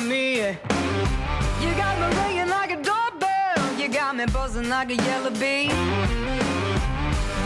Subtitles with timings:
[0.00, 0.36] Me.
[1.60, 5.68] You got me ringing like a doorbell, you got me buzzing like a yellow bee.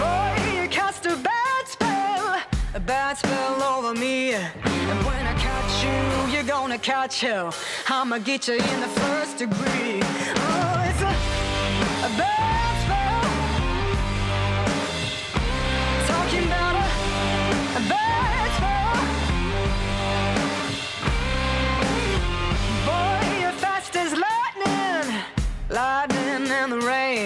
[0.00, 2.40] Boy, you cast a bad spell,
[2.74, 4.34] a bad spell over me.
[4.34, 7.54] And when I catch you, you're gonna catch hell.
[7.88, 10.00] I'ma get you in the first degree.
[10.02, 10.69] Oh,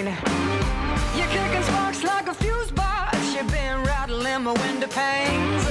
[0.03, 0.17] rain.
[1.15, 3.17] You're kicking sparks like a fuse box.
[3.33, 5.65] You've been rattling my window panes.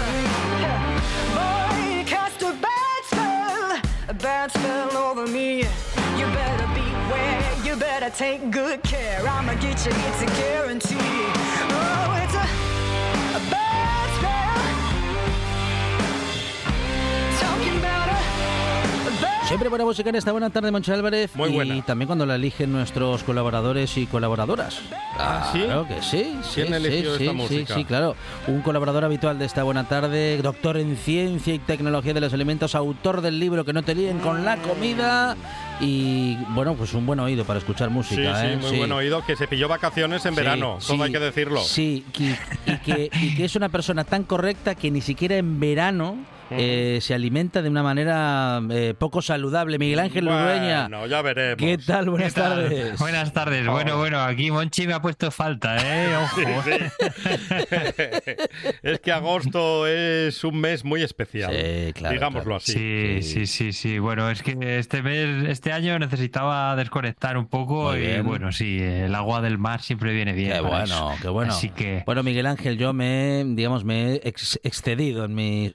[1.34, 5.58] Boy, you cast a bad spell, a bad spell over me.
[6.18, 9.20] You better beware, you better take good care.
[9.26, 11.43] I'ma get you, it's a guarantee.
[19.54, 21.30] Siempre buena música en esta buena tarde, Moncho Álvarez.
[21.36, 21.80] Muy y buena.
[21.84, 24.80] también cuando la eligen nuestros colaboradores y colaboradoras.
[25.16, 25.60] ¿Ah, sí?
[25.62, 26.36] Claro que sí.
[26.42, 27.74] sí, ¿Quién sí, elegido sí, esta sí, música?
[27.76, 28.16] Sí, claro.
[28.48, 32.74] Un colaborador habitual de esta buena tarde, doctor en ciencia y tecnología de los alimentos,
[32.74, 35.36] autor del libro Que no te líen con la comida.
[35.80, 38.40] Y bueno, pues un buen oído para escuchar Sí, música.
[38.40, 38.58] sí, ¿eh?
[38.60, 41.60] muy buen oído, que se pilló vacaciones en Sí, verano, sí, todo hay que decirlo.
[41.60, 45.60] Sí, y, y que, y que es una persona tan correcta que ni siquiera en
[45.60, 46.16] verano
[46.50, 49.78] eh, se alimenta de una manera eh, poco saludable.
[49.78, 50.24] Miguel Ángel.
[50.26, 51.56] Bueno, ya veremos.
[51.58, 52.10] ¿Qué tal?
[52.10, 52.62] Buenas ¿Qué tal?
[52.62, 52.98] tardes.
[52.98, 53.66] Buenas tardes.
[53.66, 56.16] Bueno, bueno, aquí Monchi me ha puesto falta, ¿eh?
[56.16, 56.40] Ojo.
[58.82, 61.52] es que agosto es un mes muy especial.
[61.52, 62.56] Sí, claro, Digámoslo claro.
[62.56, 62.72] así.
[62.72, 63.98] Sí, sí, sí, sí.
[63.98, 68.26] Bueno, es que este mes, este año necesitaba desconectar un poco Muy y bien.
[68.26, 70.52] bueno, sí, el agua del mar siempre viene bien.
[70.52, 71.12] Qué bueno, eso.
[71.22, 71.52] qué bueno.
[71.52, 75.72] Así que Bueno, Miguel Ángel, yo me, he, digamos, me he ex- excedido en mis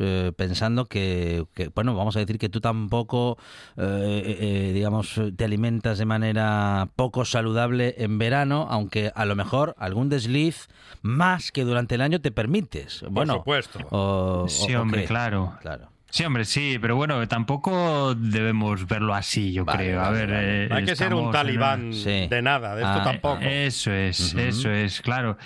[0.00, 3.38] eh, pensando que, que, bueno, vamos a decir que tú tampoco,
[3.76, 9.74] eh, eh, digamos, te alimentas de manera poco saludable en verano, aunque a lo mejor
[9.78, 10.68] algún desliz
[11.02, 13.04] más que durante el año te permites.
[13.10, 13.78] Bueno, supuesto.
[13.90, 15.54] o- o- sí, o hombre, claro.
[15.60, 15.88] Claro.
[16.08, 20.00] Sí, hombre, sí, pero bueno, tampoco debemos verlo así, yo Vale, creo.
[20.00, 20.64] vale, a ver, vale.
[20.64, 22.26] eh, No hay que ser un en talibán Sí.
[22.30, 23.40] de nada, de esto Ah, tampoco.
[23.42, 25.36] Eso es, eso es, claro.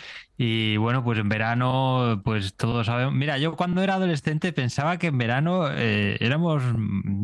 [0.43, 3.13] Y bueno, pues en verano, pues todos sabemos.
[3.13, 6.63] Mira, yo cuando era adolescente pensaba que en verano eh, éramos,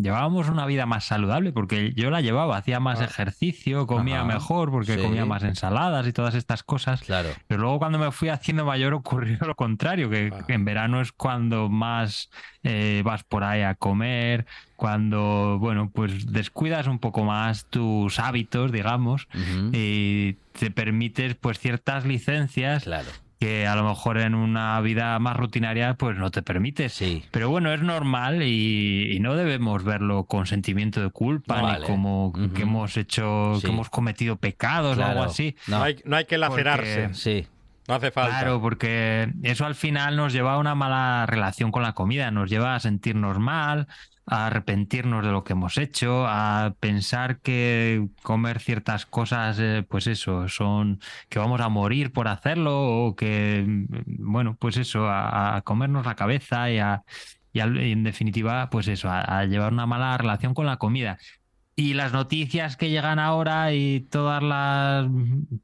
[0.03, 3.05] llevábamos una vida más saludable, porque yo la llevaba, hacía más Ah.
[3.07, 4.27] ejercicio, comía Ajá.
[4.27, 5.01] mejor, porque Sí.
[5.03, 7.01] comía más ensaladas y todas estas cosas.
[7.01, 7.31] Claro.
[7.47, 10.45] Pero luego cuando me fui haciendo mayor ocurrió lo contrario, que Ah.
[10.47, 12.29] que en verano es cuando más
[12.65, 14.45] eh, vas por ahí a comer,
[14.77, 19.27] cuando, bueno, pues descuidas un poco más tus hábitos, digamos,
[19.73, 23.09] y te permites pues ciertas licencias Claro.
[23.41, 26.93] que a lo mejor en una vida más rutinaria pues no te permites.
[26.93, 27.25] Sí.
[27.31, 32.33] Pero bueno, es normal y, y no debemos verlo con sentimiento de culpa ni como
[32.55, 33.63] que hemos hecho, Sí.
[33.67, 35.57] que hemos cometido pecados o algo así.
[35.67, 35.79] No.
[35.79, 37.47] No hay, no hay que lacerarse, Porque- Sí.
[37.89, 38.39] no hace falta.
[38.41, 42.49] Claro, porque eso al final nos lleva a una mala relación con la comida, nos
[42.51, 43.87] lleva a sentirnos mal,
[44.27, 50.07] a arrepentirnos de lo que hemos hecho, a pensar que comer ciertas cosas, eh, pues
[50.09, 53.87] eso, son que vamos a morir por hacerlo o que, mm,
[54.33, 57.03] bueno, pues eso, a, a comernos la cabeza y, a,
[57.53, 60.77] y al- y en definitiva, pues eso, a, a llevar una mala relación con la
[60.79, 61.19] comida.
[61.79, 65.07] Y las noticias que llegan ahora y todas las,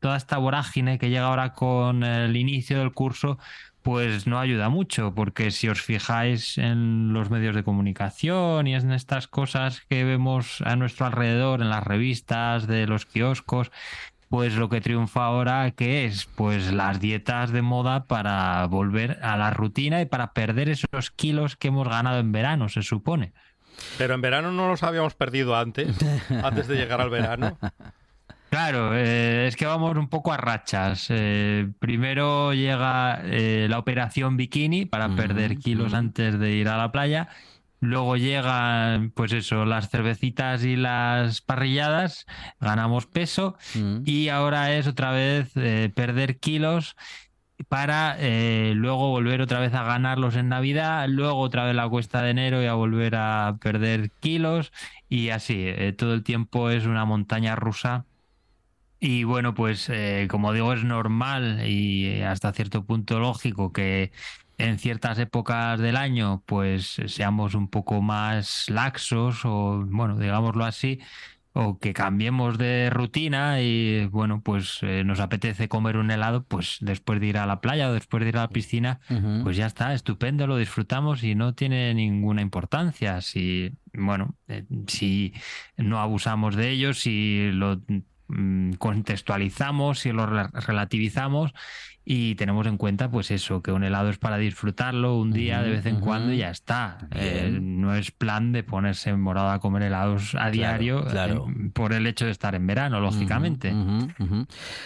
[0.01, 3.39] toda esta vorágine que llega ahora con el inicio del curso,
[3.83, 8.93] pues no ayuda mucho, porque si os fijáis en los medios de comunicación y en
[8.93, 13.71] estas cosas que vemos a nuestro alrededor, en las revistas, de los kioscos,
[14.29, 16.25] pues lo que triunfa ahora, ¿qué es?
[16.25, 21.57] Pues las dietas de moda para volver a la rutina y para perder esos kilos
[21.57, 23.33] que hemos ganado en verano, se supone.
[23.99, 25.97] Pero en verano no los habíamos perdido antes,
[26.43, 27.59] antes de llegar al verano.
[28.53, 31.07] Claro, eh, es que vamos un poco a rachas.
[31.09, 36.93] Eh, primero llega eh, la operación bikini para perder kilos antes de ir a la
[36.93, 37.31] playa.
[37.81, 42.27] Luego llegan, pues eso, las cervecitas y las parrilladas,
[42.61, 43.57] ganamos peso.
[43.75, 44.03] Mm.
[44.05, 46.95] Y ahora es otra vez eh, perder kilos
[47.69, 52.21] para eh, luego volver otra vez a ganarlos en Navidad, luego otra vez la cuesta
[52.21, 54.73] de enero y a volver a perder kilos
[55.09, 58.05] y así, eh, todo el tiempo es una montaña rusa.
[59.05, 64.13] Y bueno, pues eh, como digo, es normal y hasta cierto punto lógico que
[64.59, 71.01] en ciertas épocas del año pues seamos un poco más laxos o bueno, digámoslo así,
[71.53, 76.77] o que cambiemos de rutina y bueno, pues eh, nos apetece comer un helado, pues
[76.81, 79.01] después de ir a la playa o después de ir a la piscina,
[79.43, 83.21] pues ya está, estupendo, lo disfrutamos y no tiene ninguna importancia.
[83.21, 85.35] Si, bueno, eh, si
[85.77, 87.81] no abusamos de ello, si lo
[88.79, 91.53] contextualizamos, si lo re- relativizamos
[92.05, 95.71] y tenemos en cuenta, pues eso, que un helado es para disfrutarlo un día de
[95.71, 96.99] vez en cuando y ya está.
[97.13, 101.47] Eh, no es plan de ponerse morado a comer helados a diario claro.
[101.49, 103.73] eh, por el hecho de estar en verano, lógicamente.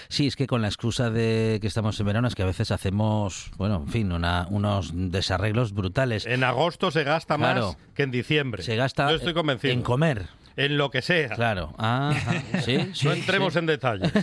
[0.09, 2.71] Sí, es que con la excusa de que estamos en verano es que a veces
[2.71, 6.27] hacemos, bueno, en fin, una- unos desarreglos brutales.
[6.27, 7.77] En agosto se gasta más Claro.
[7.95, 8.63] que en diciembre.
[8.63, 9.73] Se gasta Yo estoy convencido.
[9.73, 11.29] en comer, En lo que sea.
[11.31, 11.75] claro.
[11.79, 13.59] Ah, ah, sí, sí, no entremos sí.
[13.59, 14.13] en detalles.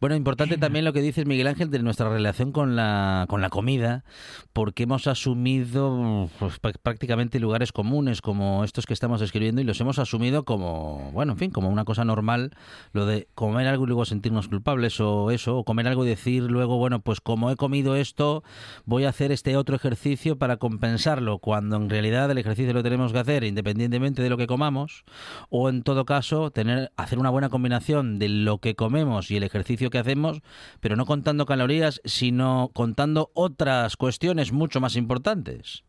[0.00, 3.48] Bueno, importante también lo que dices, Miguel Ángel, de nuestra relación con la, con la
[3.50, 4.04] comida,
[4.52, 9.80] porque hemos asumido pues, prá- prácticamente lugares comunes como estos que estamos describiendo y los
[9.80, 12.52] hemos asumido como, bueno, en fin, como una cosa normal,
[12.92, 16.42] lo de comer algo y luego sentirnos culpables o eso, o comer algo y decir
[16.44, 18.42] luego, bueno, pues como he comido esto,
[18.84, 23.12] voy a hacer este otro ejercicio para compensarlo, cuando en realidad el ejercicio lo tenemos
[23.12, 25.04] que hacer independientemente de lo que comamos,
[25.50, 29.42] o en todo caso tener hacer una buena combinación de lo que comemos y el
[29.42, 30.40] ejercicio que hacemos,
[30.80, 35.84] pero no contando calorías, sino contando otras cuestiones mucho más importantes.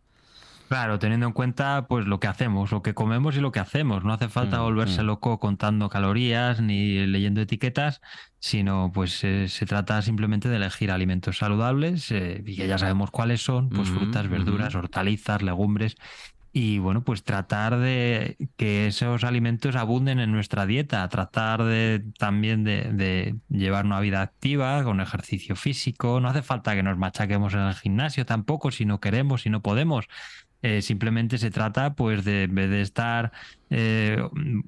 [0.67, 4.03] Claro, teniendo en cuenta pues lo que hacemos, lo que comemos y lo que hacemos.
[4.03, 5.05] No hace falta Mm, volverse mm.
[5.05, 8.01] loco contando calorías ni leyendo etiquetas,
[8.39, 13.11] sino pues eh, se trata simplemente de elegir alimentos saludables eh, y que ya sabemos
[13.11, 15.97] cuáles son, pues Ujú, frutas, verduras, hortalizas, legumbres.
[16.57, 22.63] Y bueno, pues tratar de que esos alimentos abunden en nuestra dieta, tratar de también
[22.63, 26.21] de, llevar una vida activa, con ejercicio físico.
[26.21, 29.61] No hace falta que nos machaquemos en el gimnasio tampoco, si no queremos, si no
[29.61, 30.07] podemos.
[30.61, 33.33] Eh, simplemente se trata, pues, de de estar,
[33.69, 34.17] eh,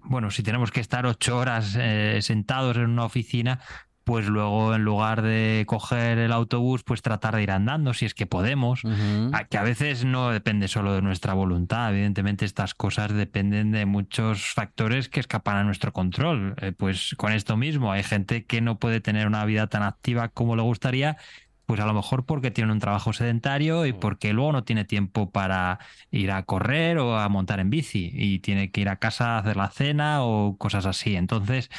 [0.04, 3.62] bueno, si tenemos que estar ocho horas eh, sentados en una oficina,
[4.08, 8.14] pues luego en lugar de coger el autobús, pues tratar de ir andando, si es
[8.14, 8.86] que podemos.
[8.86, 9.32] Ujú.
[9.34, 11.92] A- Que a veces no depende solo de nuestra voluntad.
[11.92, 16.56] Evidentemente, estas cosas dependen de muchos factores que escapan a nuestro control.
[16.62, 20.30] Eh, pues con esto mismo, hay gente que no puede tener una vida tan activa
[20.30, 21.18] como le gustaría.
[21.66, 25.32] Pues a lo mejor porque tiene un trabajo sedentario y porque luego no tiene tiempo
[25.32, 25.80] para
[26.12, 29.40] ir a correr o a montar en bici y tiene que ir a casa a
[29.40, 31.18] hacer la cena o cosas así.
[31.18, 31.70] Entonces,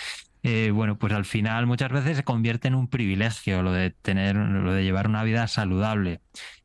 [0.42, 4.36] eh, bueno, pues al final muchas veces se convierte en un privilegio lo de tener,
[4.36, 6.20] lo de llevar una vida saludable.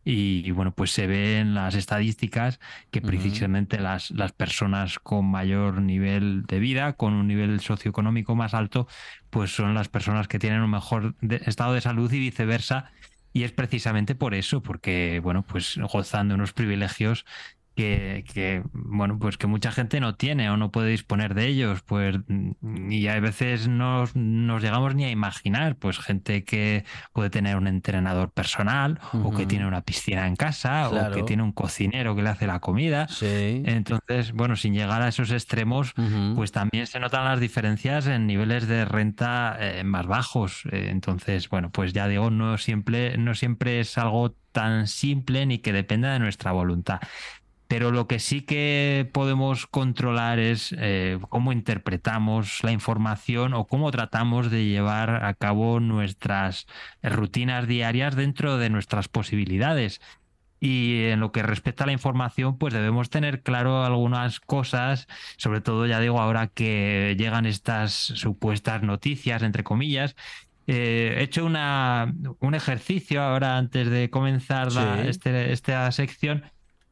[0.05, 2.59] Y, y, bueno, pues se ve en las estadísticas
[2.91, 8.53] que precisamente las, las personas con mayor nivel de vida, con un nivel socioeconómico más
[8.53, 8.87] alto,
[9.29, 12.91] pues son las personas que tienen un mejor de- estado de salud y viceversa.
[13.31, 17.25] Y es precisamente por eso, porque, bueno, pues gozan de unos privilegios
[17.75, 21.81] que, que, bueno, pues que mucha gente no tiene o no puede disponer de ellos,
[21.81, 27.29] pues, mm, y a veces no nos llegamos ni a imaginar, pues gente que puede
[27.29, 31.51] tener un entrenador personal o que tiene una piscina en casa o que tiene un
[31.51, 33.07] cocinero que le hace la comida.
[33.07, 33.63] Sí.
[33.65, 35.93] Entonces, bueno, sin llegar a esos extremos,
[36.36, 40.63] pues también se notan las diferencias en niveles de renta eh, más bajos.
[40.71, 45.59] Eh, entonces, bueno, pues ya digo, no siempre, no siempre es algo tan simple ni
[45.59, 47.00] que dependa de nuestra voluntad.
[47.74, 53.89] Pero lo que sí que podemos controlar es eh, cómo interpretamos la información o cómo
[53.89, 56.68] tratamos de llevar a cabo nuestras
[57.01, 60.01] rutinas diarias dentro de nuestras posibilidades.
[60.60, 65.60] Y en lo que respecta a la información, pues debemos tener claro algunas cosas, sobre
[65.60, 70.15] todo ya digo ahora que llegan estas supuestas noticias, entre comillas.
[70.68, 75.08] Eh, he hecho una, un ejercicio ahora antes de comenzar la- Sí.
[75.10, 76.44] este- esta sección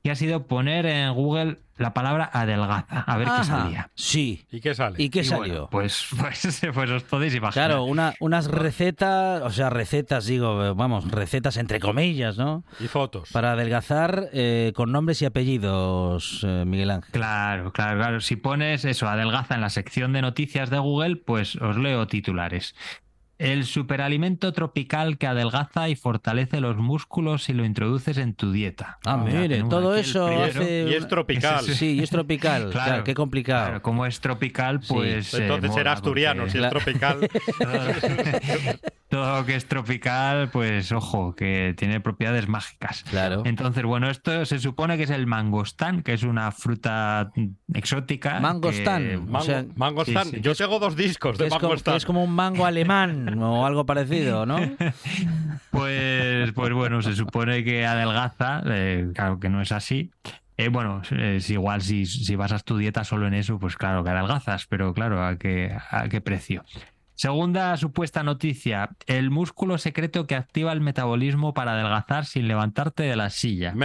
[0.04, 3.90] que ha sido poner en Google la palabra adelgaza, a ver qué salía.
[3.96, 4.46] Sí.
[4.52, 5.02] ¿Y qué sale?
[5.02, 5.68] ¿Y qué Y bueno, salió?
[5.72, 7.70] pues, pues, pues os podéis imaginar.
[7.70, 12.64] Claro, una, unas recetas, o sea, recetas, digo, vamos, recetas entre comillas, ¿no?
[12.80, 13.32] Y fotos.
[13.32, 17.12] Para adelgazar eh, con nombres y apellidos, eh, Miguel Ángel.
[17.12, 18.22] Claro, claro, claro.
[18.22, 22.76] Si pones eso, adelgaza en la sección de noticias de Google, pues os leo titulares.
[23.42, 29.00] El superalimento tropical que adelgaza y fortalece los músculos si lo introduces en tu dieta.
[29.04, 30.88] Ah, O mire, todo eso hace...
[30.90, 31.64] Y es tropical.
[31.66, 33.66] Sí, Sí, y es tropical, claro, Claro, qué complicado.
[33.66, 35.34] Claro, como es tropical, pues.
[35.34, 37.18] eh, Entonces mola, era asturiano, porque- si es tropical.
[39.10, 43.04] todo lo que es tropical, pues ojo, que tiene propiedades mágicas.
[43.10, 43.44] Claro.
[43.46, 47.32] Entonces, bueno, esto se supone que es el mangostán, que es una fruta
[47.74, 48.40] exótica.
[48.40, 49.04] Mangostán.
[49.04, 50.26] que- O Mango, sea, Mangostán.
[50.28, 50.42] sí, sí.
[50.42, 51.96] Yo tengo dos discos de es, Mangostán.
[51.96, 54.58] es como un mango alemán o algo parecido, ¿no?
[55.72, 60.12] Pues, pues bueno, se supone que adelgaza, eh, claro que no es así.
[60.58, 64.10] Eh, bueno, es igual si, si basas tu dieta solo en eso, pues claro que
[64.10, 66.64] adelgazas, pero claro, ¿a qué, a qué precio?
[67.16, 73.16] Segunda supuesta noticia, el músculo secreto que activa el metabolismo para adelgazar sin levantarte de
[73.16, 73.76] la silla.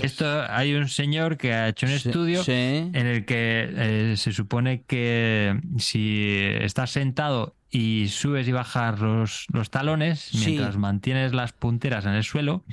[0.00, 2.52] Esto hay un señor que ha hecho un Sí, estudio sí.
[2.52, 9.46] en el que eh, se supone que si estás sentado y subes y bajas los,
[9.52, 10.46] los talones Sí.
[10.46, 12.64] mientras mantienes las punteras en el suelo,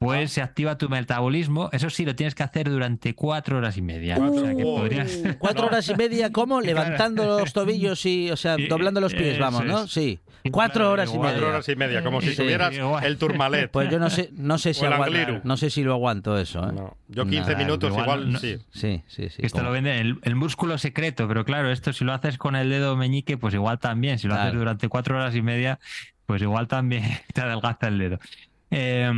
[0.00, 1.68] pues se activa tu metabolismo.
[1.72, 4.16] Eso sí, lo tienes que hacer durante cuatro horas y media.
[4.16, 5.18] O sea que podrías...
[5.38, 6.60] Cuatro horas y media, ¿cómo?
[6.62, 9.86] Levantando los tobillos y, o sea, doblando los pies, vamos, ¿no?
[9.86, 10.18] Sí.
[10.50, 11.32] Cuatro horas y media.
[11.32, 12.36] Cuatro horas y media, como si Sí.
[12.36, 13.70] tuvieras el turmalet.
[13.70, 16.72] Pues yo no sé, no sé si aguanto, no sé si lo aguanto eso, ¿eh?
[16.72, 18.56] No, yo 15 Nada, minutos igual igual, no- sí.
[18.72, 19.36] Sí, sí, sí.
[19.44, 22.70] Esto lo vende el, el músculo secreto, pero claro, esto si lo haces con el
[22.70, 24.18] dedo meñique, pues igual también.
[24.18, 25.78] Si lo haces durante cuatro horas y media,
[26.24, 27.04] pues igual también
[27.34, 28.18] te adelgaza el dedo.
[28.70, 29.12] Eh,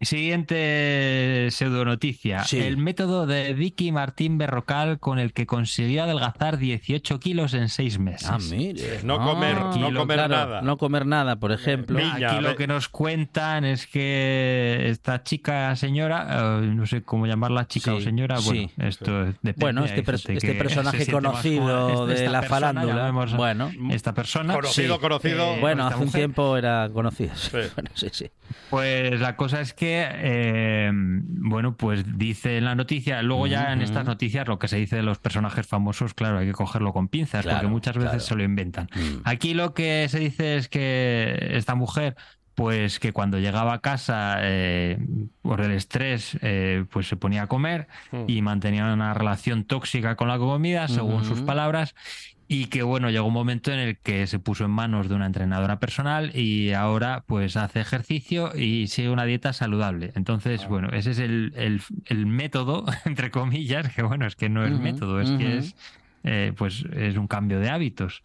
[0.00, 2.44] siguiente pseudonoticia.
[2.44, 2.58] Sí.
[2.58, 7.98] El método de Vicky Martín Berrocal con el que consiguió adelgazar 18 kilos en seis
[7.98, 8.28] meses.
[8.30, 9.00] Ah, mire.
[9.04, 10.62] No comer, Ah, no comer claro, nada.
[10.62, 11.98] No comer nada, por ejemplo.
[11.98, 17.02] Piña, Aquí ve- lo que nos cuentan es que esta chica, señora, eh, no sé
[17.02, 18.70] cómo llamarla, chica Sí, o señora, bueno, sí.
[18.78, 19.54] esto depende.
[19.58, 22.14] Bueno, este este que personaje conocido cómoda.
[22.14, 23.70] de la persona, farándula, bueno.
[23.90, 24.54] esta persona.
[24.54, 25.00] Conocido, Sí.
[25.00, 25.54] conocido.
[25.54, 27.34] Eh, Bueno, hace un tiempo era conocido.
[27.36, 27.50] Sí.
[27.50, 27.58] Sí.
[27.74, 28.30] Bueno, sí, sí.
[28.68, 33.82] Pues la cosa es que, eh, bueno, pues dice en la noticia, luego ya en
[33.82, 37.08] estas noticias lo que se dice de los personajes famosos, claro, hay que cogerlo con
[37.08, 38.24] pinzas, Claro, porque muchas veces claro.
[38.24, 38.88] se lo inventan.
[38.94, 39.20] Mm.
[39.24, 42.16] Aquí lo que se dice es que esta mujer,
[42.54, 44.98] pues que cuando llegaba a casa eh,
[45.42, 48.24] por el estrés, eh, pues se ponía a comer Mm.
[48.26, 51.94] y mantenía una relación tóxica con la comida, según sus palabras.
[52.52, 55.26] Y que bueno, llegó un momento en el que se puso en manos de una
[55.26, 60.10] entrenadora personal y ahora pues hace ejercicio y sigue una dieta saludable.
[60.16, 64.64] Entonces, bueno, ese es el, el- el método, entre comillas, que bueno, es que no
[64.64, 65.76] es método, es que es
[66.24, 68.22] eh, pues es un cambio de hábitos.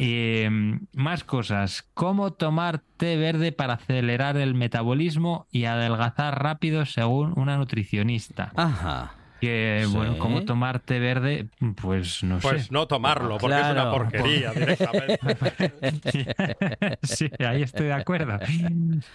[0.00, 0.50] Eh,
[0.92, 1.88] más cosas.
[1.94, 8.52] ¿Cómo tomar té verde para acelerar el metabolismo y adelgazar rápido según una nutricionista?
[8.56, 9.14] Ajá.
[9.44, 9.94] Que, Sí.
[9.94, 11.48] bueno, ¿cómo tomar té verde?
[11.80, 12.68] Pues no Pues sé.
[12.72, 15.18] no tomarlo, porque es una porquería directamente.
[17.02, 18.38] sí, ahí estoy de acuerdo.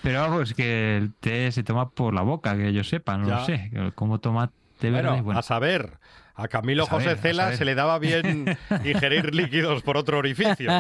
[0.04, 3.40] Pero vamos, que el té se toma por la boca, que yo sepa, no Ya.
[3.40, 3.72] lo sé.
[3.96, 5.10] ¿Cómo toma té verde?
[5.10, 5.98] Bueno, Bueno, a saber,
[6.36, 8.46] a Camilo A saber, José Cela se le daba bien
[8.86, 10.70] ingerir líquidos por otro orificio.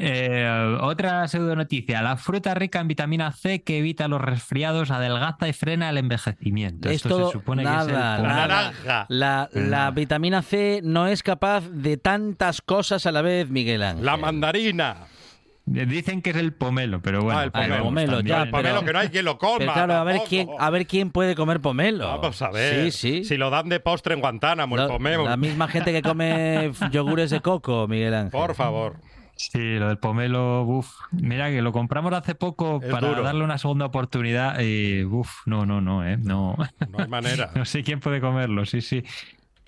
[0.00, 2.02] Eh, otra pseudo noticia.
[2.02, 6.88] La fruta rica en vitamina C que evita los resfriados, adelgaza y frena el envejecimiento.
[6.88, 8.28] Esto Esto, se supone que nada, es el pomelo.
[8.28, 8.46] nada.
[8.46, 9.06] naranja.
[9.08, 14.04] La, vitamina C no es capaz de tantas cosas a la vez, Miguel Ángel.
[14.04, 14.96] La mandarina.
[15.70, 17.40] Dicen que es el pomelo, pero bueno.
[17.40, 17.82] Ah, el pomelo.
[17.84, 19.58] pomelo, también- ya, el pomelo pero- que no hay quien lo coma.
[19.58, 22.06] Pero claro, a ver quién, a ver quién puede comer pomelo.
[22.08, 22.90] Vamos a ver.
[22.90, 23.24] Sí, sí.
[23.24, 25.24] Si lo dan de postre en Guantánamo, el pomelo.
[25.24, 28.30] la misma gente que come yogures de coco, Miguel Ángel.
[28.30, 28.96] Por favor.
[29.38, 30.90] Sí, lo del pomelo, uff.
[31.12, 33.22] Mira que lo compramos hace poco Es para duro.
[33.22, 36.56] darle una segunda oportunidad y uff, no, no, no, eh, no.
[36.90, 37.52] No hay manera.
[37.54, 39.04] No sé quién puede comerlo, sí, sí.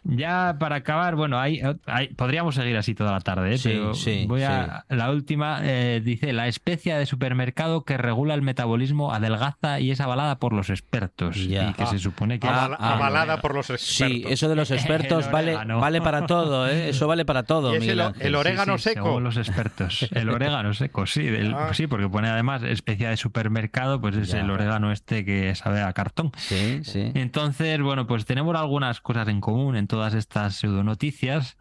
[0.04, 3.59] Ya para acabar, bueno, hay, hay- podríamos seguir así toda la tarde, ¿eh?
[3.59, 8.35] Sí, pero sí, voy a la última eh, dice la especia de supermercado que regula
[8.35, 11.71] el metabolismo adelgaza y es avalada por los expertos Ya.
[11.71, 13.88] y que se supone que Avala- ah, avalada por los expertos.
[14.16, 15.80] Sí, eso de los expertos El vale, orégano.
[15.80, 16.88] vale para todo, ¿eh?
[16.90, 19.07] Eso vale para todo, Y es Miguel el- orégano Sí, sí, seco.
[19.07, 20.09] según los expertos.
[20.12, 21.28] El orégano seco, sí.
[21.54, 21.71] Ah.
[21.73, 24.40] Sí, porque pone además especia de supermercado, pues es Ya.
[24.40, 26.33] el orégano este que sabe a cartón.
[26.37, 27.12] Sí, sí.
[27.14, 31.59] Entonces, bueno, pues tenemos algunas cosas en común todas estas pseudonoticias.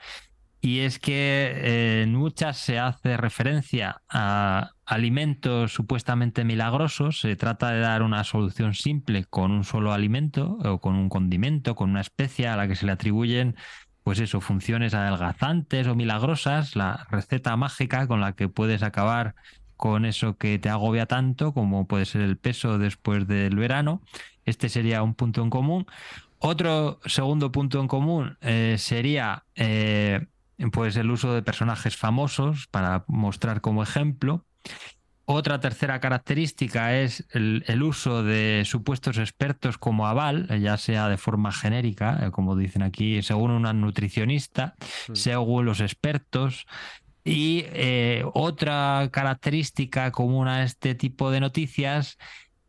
[0.62, 7.22] Y es que eh, en muchas se hace referencia a alimentos supuestamente milagrosos.
[7.22, 11.76] Se trata de dar una solución simple con un solo alimento o con un condimento,
[11.76, 13.56] con una especia a la que se le atribuyen,
[14.04, 19.36] pues eso, funciones adelgazantes o milagrosas, la receta mágica con la que puedes acabar
[19.76, 24.02] con eso que te agobia tanto, como puede ser el peso después del verano.
[24.44, 25.86] Este sería un punto en común.
[26.40, 30.26] Otro segundo punto en común eh, sería eh,
[30.72, 34.46] pues el uso de personajes famosos para mostrar como ejemplo.
[35.26, 41.18] Otra tercera característica es el, el uso de supuestos expertos como aval, ya sea de
[41.18, 44.76] forma genérica, eh, como dicen aquí, según una nutricionista,
[45.14, 46.66] según los expertos.
[47.24, 52.18] Y eh, otra característica común a este tipo de noticias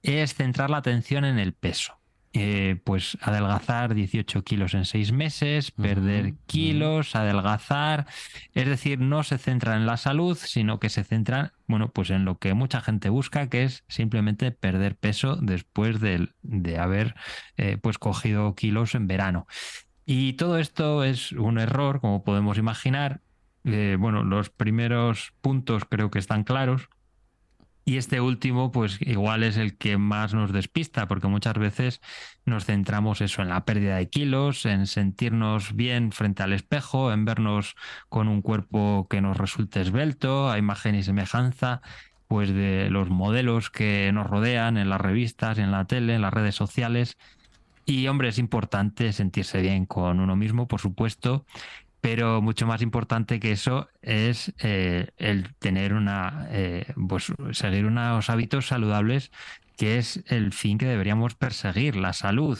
[0.02, 1.99] es centrar la atención en el peso.
[2.32, 8.06] Eh, pues adelgazar 18 kilos en seis meses, perder kilos, adelgazar.
[8.54, 12.24] Es decir, no se centra en la salud, sino que se centra, bueno, pues en
[12.24, 17.16] lo que mucha gente busca, que es simplemente perder peso después de, de haber
[17.56, 19.48] eh, pues cogido kilos en verano.
[20.06, 23.22] Y todo esto es un error, como podemos imaginar.
[23.64, 26.88] Eh, bueno, los primeros puntos creo que están claros.
[27.90, 32.00] Y este último, pues igual es el que más nos despista, porque muchas veces
[32.44, 37.24] nos centramos eso en la pérdida de kilos, en sentirnos bien frente al espejo, en
[37.24, 37.74] vernos
[38.08, 41.82] con un cuerpo que nos resulte esbelto, a imagen y semejanza,
[42.28, 46.32] pues de los modelos que nos rodean en las revistas, en la tele, en las
[46.32, 47.18] redes sociales.
[47.86, 51.44] Y hombre, es importante sentirse bien con uno mismo, por supuesto,
[52.00, 58.30] pero mucho más importante que eso es eh, el tener una, eh, pues seguir unos
[58.30, 59.30] hábitos saludables,
[59.76, 62.58] que es el fin que deberíamos perseguir, la salud.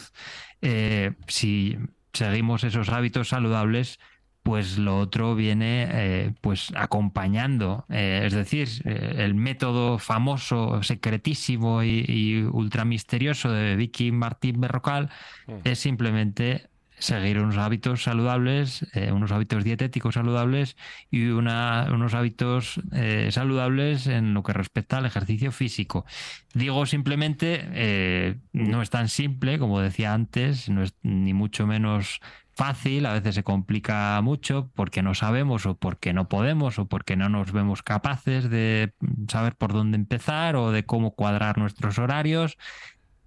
[0.61, 1.77] Eh, si
[2.13, 3.99] seguimos esos hábitos saludables,
[4.43, 7.85] pues lo otro viene pues acompañando.
[7.89, 15.11] es decir, el método famoso, secretísimo y, y ultra misterioso de Vicky Martín Berrocal
[15.45, 15.53] mm.
[15.63, 16.70] es simplemente
[17.01, 20.77] seguir unos hábitos saludables, eh, unos hábitos dietéticos saludables
[21.09, 26.05] y unos hábitos eh, saludables en lo que respecta al ejercicio físico.
[26.53, 32.21] Digo simplemente, eh, no es tan simple, como decía antes, no es ni mucho menos
[32.53, 37.15] fácil, a veces se complica mucho porque no sabemos o porque no podemos o porque
[37.15, 38.93] no nos vemos capaces de
[39.27, 42.57] saber por dónde empezar o de cómo cuadrar nuestros horarios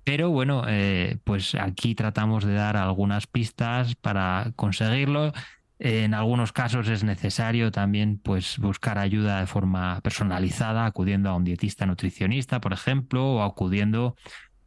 [0.05, 5.33] pero bueno, eh, pues aquí tratamos de dar algunas pistas para conseguirlo.
[5.79, 11.45] En algunos casos es necesario también pues, buscar ayuda de forma personalizada, acudiendo a un
[11.45, 14.15] dietista nutricionista, por ejemplo, o acudiendo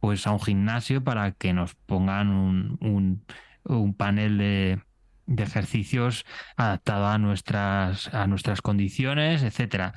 [0.00, 3.24] pues, a un gimnasio para que nos pongan un,
[3.64, 4.80] un, panel de,
[5.26, 6.24] de, ejercicios
[6.56, 9.94] adaptado a nuestras, a nuestras condiciones, etcétera.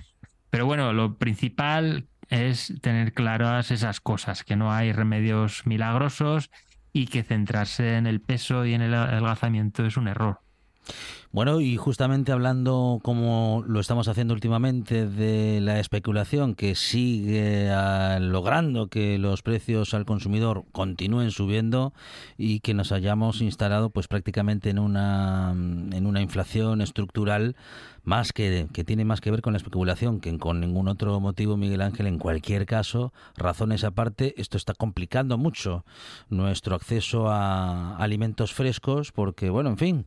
[0.50, 6.50] Pero bueno, lo principal es tener claras esas cosas, que no hay remedios milagrosos
[6.94, 10.40] y que centrarse en el peso y en el adelgazamiento es un error.
[11.34, 17.70] Bueno, y justamente hablando como lo estamos haciendo últimamente de la especulación que sigue
[18.20, 21.94] logrando que los precios al consumidor continúen subiendo
[22.38, 27.56] y que nos hayamos instalado pues prácticamente en una en una inflación estructural
[28.04, 31.58] más que, que tiene más que ver con la especulación que con ningún otro motivo,
[31.58, 32.08] Miguel Ángel.
[32.08, 35.86] En cualquier caso, razones aparte, esto está complicando mucho
[36.30, 40.06] nuestro acceso a alimentos frescos porque, bueno, en fin,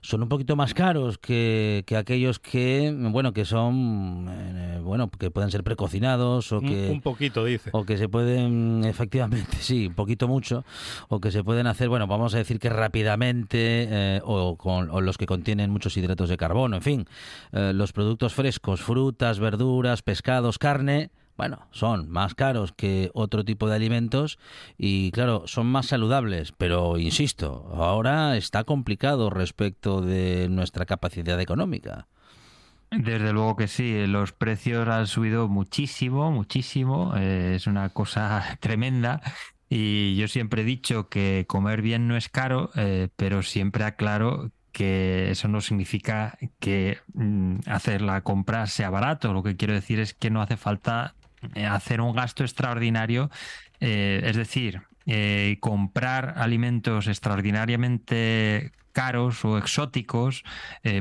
[0.00, 5.30] son un poquito más caros que, que aquellos que, bueno, que son, eh, bueno, que
[5.30, 6.90] pueden ser precocinados o que...
[6.90, 7.70] Un, poquito, dice.
[7.72, 10.64] O que se pueden, efectivamente, sí, un poquito mucho,
[11.08, 15.00] o que se pueden hacer, bueno, vamos a decir que rápidamente, eh, o, con, o
[15.00, 17.06] los que contienen muchos hidratos de carbono, en fin,
[17.52, 23.68] eh, los productos frescos, frutas, verduras, pescados, carne, bueno, son más caros que otro tipo
[23.68, 24.40] de alimentos
[24.76, 32.08] y claro, son más saludables, pero insisto, ahora está complicado respecto de nuestra capacidad económica.
[32.90, 39.22] Desde luego que sí, los precios han subido muchísimo, muchísimo, eh, es una cosa tremenda
[39.68, 44.50] y yo siempre he dicho que comer bien no es caro, eh, pero siempre aclaro
[44.72, 49.32] que eso no significa que mm, hacer la compra sea barato.
[49.32, 51.27] Lo que quiero decir es que no hace falta eh,
[51.68, 53.30] hacer un gasto extraordinario.
[53.80, 60.42] Eh, es decir, eh, comprar alimentos extraordinariamente caros o exóticos.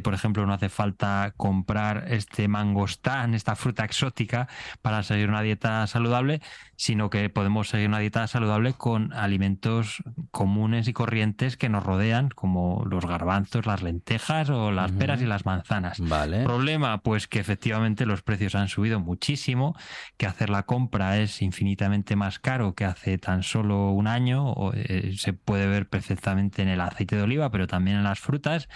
[0.03, 4.47] por ejemplo, no hace falta comprar este mangostán, esta fruta exótica,
[4.83, 6.41] para seguir una dieta saludable,
[6.77, 12.29] sino que podemos seguir una dieta saludable con alimentos comunes y corrientes que nos rodean,
[12.29, 15.99] como los garbanzos, las lentejas o las peras y las manzanas.
[15.99, 16.43] Vale.
[16.43, 19.75] Problema, pues que efectivamente los precios han subido muchísimo,
[20.17, 24.71] que hacer la compra es infinitamente más caro que hace tan solo un año, o,
[24.75, 28.69] eh, se puede ver perfectamente en el aceite de oliva, pero también en las frutas.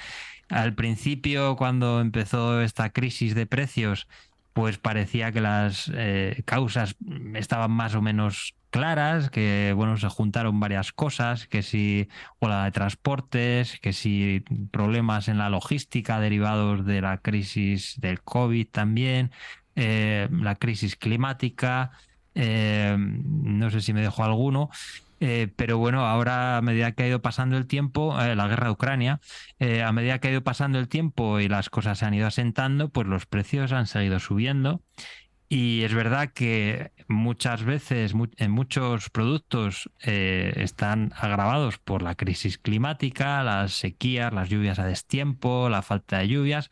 [0.49, 4.07] Al principio, cuando empezó esta crisis de precios,
[4.53, 6.95] pues parecía que las eh, causas
[7.35, 12.07] estaban más o menos claras, que bueno, se juntaron varias cosas, que si
[12.39, 18.67] ola de transportes, que si problemas en la logística derivados de la crisis del COVID
[18.67, 19.31] también,
[19.75, 21.91] eh, la crisis climática,
[22.33, 24.69] eh, no sé si me dejo alguno.
[25.23, 28.65] Eh, pero bueno, ahora a medida que ha ido pasando el tiempo, eh, la guerra
[28.65, 29.21] de Ucrania,
[29.59, 32.25] eh, a medida que ha ido pasando el tiempo y las cosas se han ido
[32.25, 34.81] asentando, pues los precios han seguido subiendo.
[35.47, 43.43] Y es verdad que muchas veces en muchos productos están agravados por la crisis climática,
[43.43, 46.69] las sequías, las lluvias a destiempo, la falta de lluvias.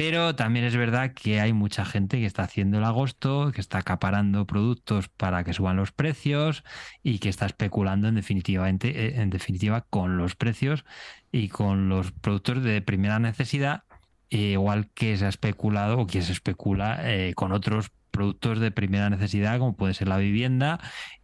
[0.00, 3.76] Pero también es verdad que hay mucha gente que está haciendo el agosto, que está
[3.76, 6.64] acaparando productos para que suban los precios
[7.02, 10.86] y que está especulando en, eh, en definitiva con los precios
[11.30, 13.82] y con los productos de primera necesidad,
[14.30, 19.10] igual que se ha especulado o que se especula eh, con otros productos de primera
[19.10, 20.80] necesidad, como puede ser la vivienda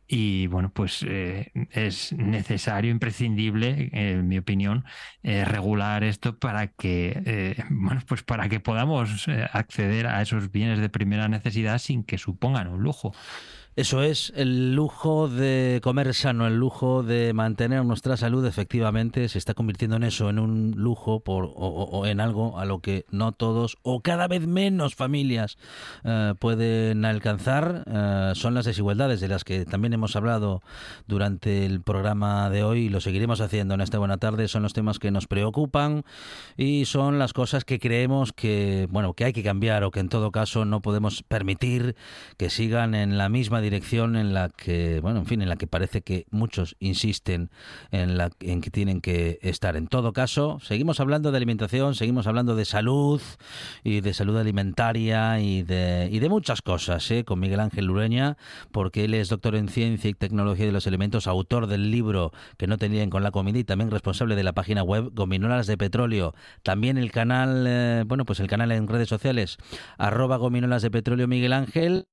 [0.09, 4.85] y bueno, pues eh, es necesario, imprescindible, en mi opinión,
[5.23, 10.79] eh, regular esto para que, eh, bueno, pues para que podamos acceder a esos bienes
[10.79, 13.14] de primera necesidad sin que supongan un lujo.
[13.77, 19.37] Eso es, el lujo de comer sano, el lujo de mantener nuestra salud, efectivamente, se
[19.37, 23.33] está convirtiendo en eso, en un lujo por, o, en algo a lo que no
[23.33, 25.59] todos o cada vez menos familias
[26.05, 27.85] eh, pueden alcanzar.
[27.87, 30.62] Eh, son las desigualdades de las que también hemos hablado
[31.07, 34.49] durante el programa de hoy y lo seguiremos haciendo en esta buena tarde.
[34.49, 36.05] Son los temas que nos preocupan
[36.57, 40.09] y son las cosas que creemos que, bueno, que hay que cambiar o que en
[40.09, 41.95] todo caso no podemos permitir
[42.39, 45.66] que sigan en la misma dirección en la que, bueno, en fin, en la que
[45.66, 47.50] parece que muchos insisten
[47.90, 49.76] en, la, en que tienen que estar.
[49.76, 53.20] En todo caso, seguimos hablando de alimentación, seguimos hablando de salud
[53.85, 57.24] y de salud alimentaria y de, y de muchas cosas, ¿eh?
[57.24, 58.37] con Miguel Ángel Lureña,
[58.72, 62.66] porque él es doctor en ciencia y tecnología de los alimentos, autor del libro que
[62.66, 66.35] no tenían con la comida y también responsable de la página web Gominolas de Petróleo.
[66.62, 69.59] También el canal, eh, bueno, pues el canal en redes sociales,
[69.98, 72.07] arroba Gominolas de Petróleo Miguel Ángel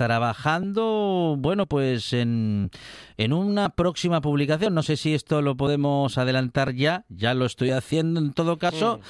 [0.00, 2.70] trabajando, bueno, pues en,
[3.18, 4.74] en, una próxima publicación.
[4.74, 9.00] No sé si esto lo podemos adelantar ya, ya lo estoy haciendo en todo caso.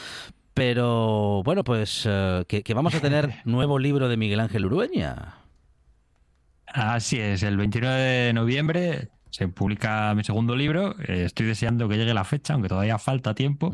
[0.52, 5.36] Pero bueno, pues eh, que, vamos a tener nuevo libro de Miguel Ángel Urueña.
[6.66, 10.96] Así es, el 29 de noviembre se publica mi segundo libro.
[11.00, 13.72] Eh, estoy deseando que llegue la fecha, aunque todavía falta tiempo.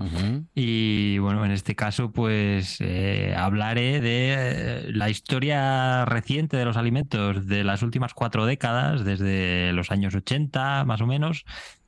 [0.54, 6.76] Y bueno, en este caso, pues eh, hablaré de eh, la historia reciente de los
[6.76, 11.44] alimentos de las últimas cuatro décadas, desde los años 80 más o menos,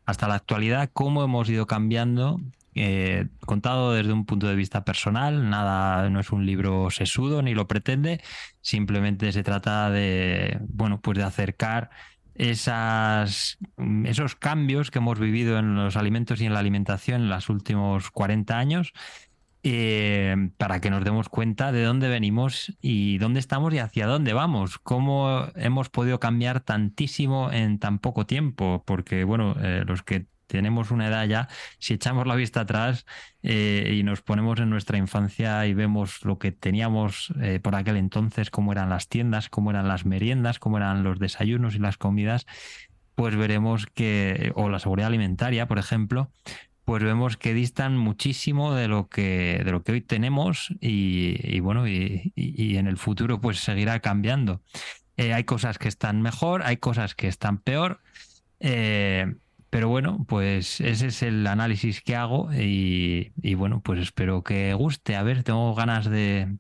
[0.07, 2.41] hasta la actualidad, cómo hemos ido cambiando.
[3.45, 7.67] contado desde un punto de vista personal, nada, no es un libro sesudo ni lo
[7.67, 8.21] pretende,
[8.61, 11.91] simplemente se trata de, bueno, pues de acercar
[12.39, 13.59] esas,
[14.05, 18.11] esos cambios que hemos vivido en los alimentos y en la alimentación en los últimos
[18.11, 18.93] 40 años
[19.65, 24.33] eh, para que nos demos cuenta de dónde venimos y dónde estamos y hacia dónde
[24.33, 30.27] vamos, cómo hemos podido cambiar tantísimo en tan poco tiempo, porque bueno, eh, los que
[30.49, 33.07] tenemos una edad ya, si echamos la vista atrás
[33.43, 37.97] eh, y nos ponemos en nuestra infancia y vemos lo que teníamos eh, por aquel
[37.97, 41.99] entonces, cómo eran las tiendas, cómo eran las meriendas, cómo eran los desayunos y las
[41.99, 42.47] comidas,
[43.15, 46.31] pues veremos que, o la seguridad alimentaria, por ejemplo,
[46.89, 51.87] pues vemos que distan muchísimo de lo que, de lo que hoy tenemos y, bueno,
[51.87, 54.63] y, en el futuro pues seguirá cambiando.
[55.19, 58.01] Eh, hay cosas que están mejor, hay cosas que están peor.
[59.71, 65.15] Pero bueno, pues ese es el análisis que hago y, bueno, pues espero que guste.
[65.15, 66.57] A ver, tengo ganas de,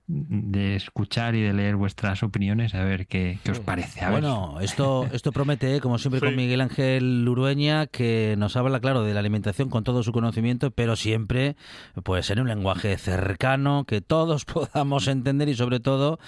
[0.77, 4.07] escuchar y de leer vuestras opiniones, a ver qué, os parece.
[4.11, 5.81] bueno, esto, esto promete, ¿eh?
[5.81, 10.03] como siempre con Miguel Ángel Urueña, que nos habla, claro, de la alimentación con todo
[10.03, 11.57] su conocimiento, pero siempre
[12.03, 16.18] pues en un lenguaje cercano, que todos podamos entender y sobre todo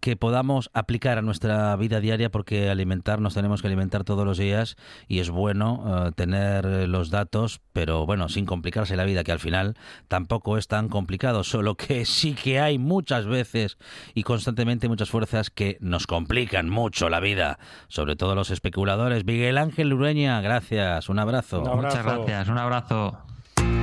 [0.00, 4.76] que podamos aplicar a nuestra vida diaria, porque alimentarnos tenemos que alimentar todos los días
[5.06, 9.24] y es bueno eh, tener tener eh, los datos, pero bueno, sin complicarse la vida,
[9.24, 13.78] que al final tampoco es tan complicado, solo que sí que hay muchas veces
[14.14, 19.24] y constantemente muchas fuerzas que nos complican mucho la vida, sobre todo los especuladores.
[19.24, 21.62] Miguel Ángel Ureña, gracias, un abrazo.
[21.62, 23.18] Muchas gracias, un abrazo.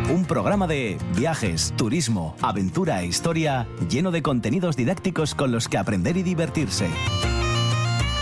[0.10, 5.78] Un programa de viajes, turismo, aventura e historia lleno de contenidos didácticos con los que
[5.78, 6.88] aprender y divertirse.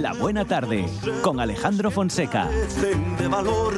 [0.00, 0.88] La Buena Tarde,
[1.22, 2.48] con Alejandro Fonseca.
[2.48, 3.74] de valor,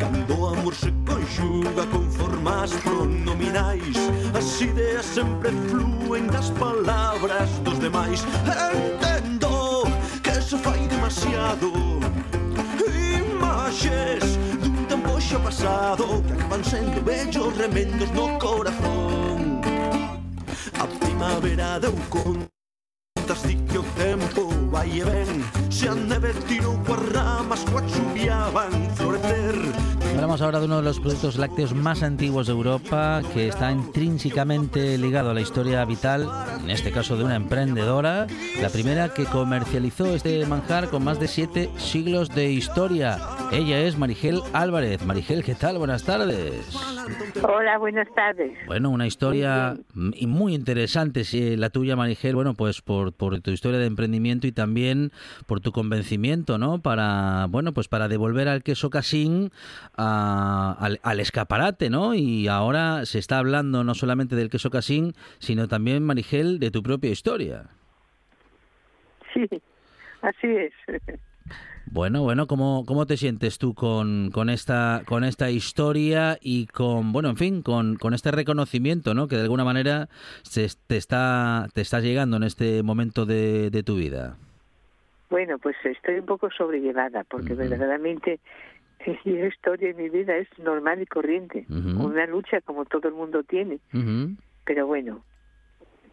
[0.00, 3.96] cando amor se conxuga con formas pronominais
[4.34, 8.24] As ideas sempre fluen das palabras dos demais
[8.72, 9.84] Entendo
[10.22, 11.70] que se fai demasiado.
[12.88, 19.60] Imaxes dun tempo xa pasado Que acaban sendo bellos remendos no corazón.
[20.80, 26.72] A primavera deu contas di que o tempo y ven, se han de vestir o
[26.86, 27.78] guardamas o
[30.14, 34.98] Hablamos ahora de uno de los productos lácteos más antiguos de Europa que está intrínsecamente
[34.98, 36.28] ligado a la historia vital,
[36.62, 38.26] en este caso de una emprendedora,
[38.60, 43.18] la primera que comercializó este manjar con más de siete siglos de historia.
[43.52, 45.04] Ella es Marigel Álvarez.
[45.06, 45.78] Marigel, ¿qué tal?
[45.78, 46.76] Buenas tardes.
[47.42, 48.58] Hola, buenas tardes.
[48.66, 49.76] Bueno, una historia
[50.14, 54.46] y muy interesante, sí, la tuya, Marigel, bueno, pues por, por tu historia de emprendimiento
[54.46, 55.12] y también
[55.46, 56.80] por tu convencimiento, ¿no?
[56.80, 59.50] Para, bueno, pues para devolver al queso casín
[59.98, 62.14] a- al, al escaparate, ¿no?
[62.14, 66.82] Y ahora se está hablando no solamente del queso casín, sino también, Marigel, de tu
[66.82, 67.64] propia historia.
[69.34, 69.46] Sí,
[70.22, 70.72] así es.
[71.90, 77.12] Bueno, bueno, ¿cómo, cómo te sientes tú con, con esta con esta historia y con,
[77.12, 79.26] bueno, en fin, con, con este reconocimiento, ¿no?
[79.26, 80.08] Que de alguna manera
[80.42, 84.36] se, te está te está llegando en este momento de, de tu vida.
[85.30, 88.38] Bueno, pues estoy un poco sobrellevada porque verdaderamente
[89.24, 93.42] la historia de mi vida es normal y corriente, una lucha como todo el mundo
[93.42, 94.36] tiene, Ujú.
[94.64, 95.24] pero bueno,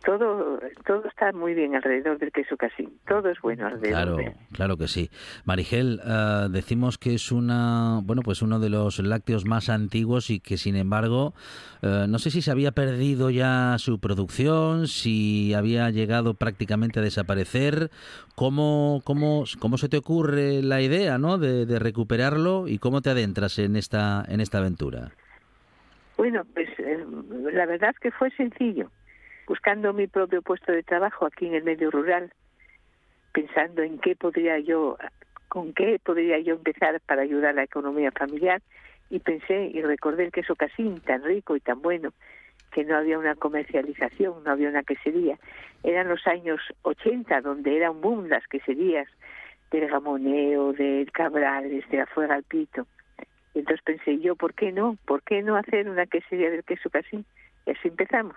[0.06, 4.36] todo todo está muy bien alrededor del queso casín, todo es bueno alrededor Claro, de
[4.52, 5.10] claro que sí.
[5.46, 10.39] Marigel, eh, decimos que es una, bueno, pues uno de los lácteos más antiguos y
[10.39, 11.34] que sin embargo,
[11.82, 17.04] eh, no sé si se había perdido ya su producción, si había llegado prácticamente a
[17.04, 17.89] desaparecer.
[18.36, 21.38] ¿Cómo, cómo, cómo se te ocurre la idea, ¿no?
[21.38, 25.12] de, de recuperarlo y cómo te adentras en esta, en esta aventura?
[26.18, 27.06] Bueno, pues eh,
[27.54, 28.89] la verdad que fue sencillo,
[29.47, 32.31] buscando mi propio puesto de trabajo aquí en el medio rural,
[33.34, 34.97] pensando en qué podría yo,
[35.47, 38.62] con qué podría yo empezar para ayudar a la economía familiar,
[39.10, 42.12] y pensé y recordé el queso casín tan rico y tan bueno
[42.71, 45.38] que no había una comercialización, no había una quesería.
[45.84, 49.08] Eran los años 80 donde era un boom las queserías
[49.71, 52.86] del gamoneo, del cabrales, de la fuega al pito.
[53.53, 54.97] Entonces pensé yo, ¿por qué no?
[55.05, 57.25] ¿Por qué no hacer una quesería del queso casín?
[57.65, 58.36] Y así empezamos.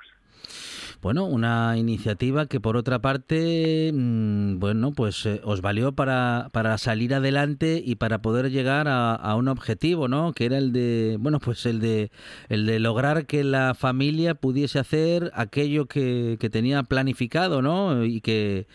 [1.01, 6.77] Bueno, una iniciativa que por otra parte, mm, bueno, pues eh, os valió para, para
[6.77, 10.33] salir adelante y para poder llegar a, a un objetivo, ¿no?
[10.33, 12.11] Que era el de, bueno, pues el de,
[12.49, 18.05] el de lograr que la familia pudiese hacer aquello que, que tenía planificado, ¿no?
[18.05, 18.67] Y que, eh,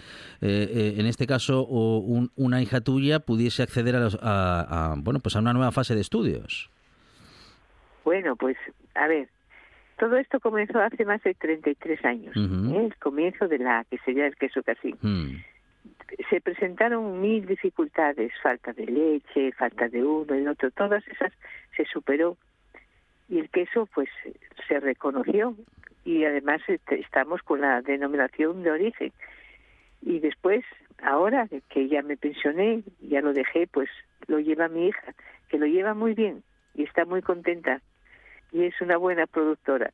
[0.41, 4.95] eh, en este caso, o un- una hija tuya pudiese acceder a, los- a- a,
[4.97, 6.69] bueno, pues a una nueva fase de estudios.
[8.05, 8.55] Bueno, pues
[8.95, 9.27] a ver,
[9.97, 12.75] todo esto comenzó hace más de 33 años, Ujú.
[12.75, 12.85] ¿eh?
[12.85, 14.97] el comienzo de la quesería del queso casín.
[15.01, 15.37] Mm,
[16.29, 21.31] se presentaron mil dificultades, falta de leche, falta de uno y otro, todas esas
[21.75, 22.37] se superó
[23.29, 24.09] y el queso pues
[24.67, 25.55] se reconoció
[26.05, 29.11] y además estamos con la denominación de origen.
[30.01, 30.65] Y después,
[31.01, 33.89] ahora que ya me pensioné, ya lo dejé, pues
[34.27, 35.15] lo lleva mi hija,
[35.49, 36.43] que lo lleva muy bien
[36.75, 37.81] y está muy contenta
[38.53, 39.91] y es una buena productora.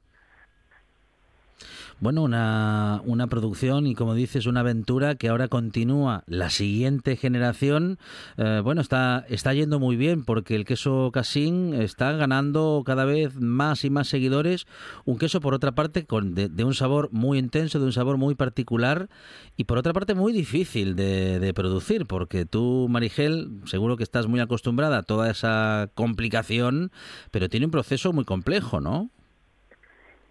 [2.01, 6.23] Bueno, una, una producción y como dices, una aventura que ahora continúa.
[6.27, 7.99] La siguiente generación,
[8.37, 13.35] eh, bueno, está, está yendo muy bien porque el queso casín está ganando cada vez
[13.35, 14.65] más y más seguidores.
[15.03, 18.15] Un queso, por otra parte, con, de, de un sabor muy intenso, de un sabor
[18.15, 19.09] muy particular
[19.57, 24.25] y por otra parte muy difícil de, de producir porque tú, Marigel, seguro que estás
[24.27, 26.91] muy acostumbrada a toda esa complicación,
[27.31, 29.09] pero tiene un proceso muy complejo, ¿no?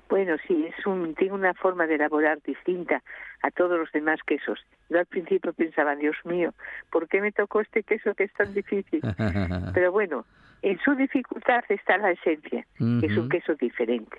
[0.09, 3.03] Bueno, sí, es un, tiene una forma de elaborar distinta
[3.43, 4.59] a todos los demás quesos.
[4.89, 6.55] Yo al principio pensaba, Dios mío,
[6.91, 9.03] ¿por qué me tocó este queso que es tan difícil?
[9.75, 10.25] Pero bueno,
[10.63, 12.67] en su dificultad está la esencia.
[13.03, 14.19] Es un queso diferente,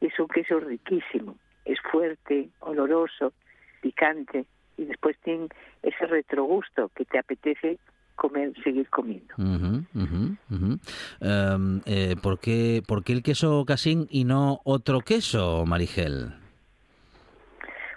[0.00, 3.32] es un queso riquísimo, es fuerte, oloroso,
[3.80, 5.48] picante y después tiene
[5.82, 7.78] ese retrogusto que te apetece
[8.18, 9.32] comer, seguir comiendo.
[9.38, 10.78] Ujú, ujú.
[11.20, 16.34] Em, eh, ¿por, qué, por qué el queso casín y no otro queso, Marigel?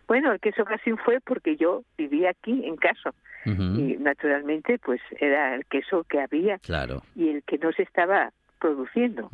[0.08, 3.14] Bueno, el queso casín fue porque yo vivía aquí en casa
[3.46, 7.02] y naturalmente pues era el queso que había Claro.
[7.16, 9.30] y el que no se estaba produciendo.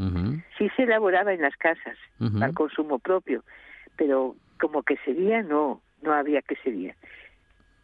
[0.57, 1.97] Sí se elaboraba en las casas
[2.41, 3.43] al consumo propio,
[3.97, 6.95] pero como quesería no, no había quesería.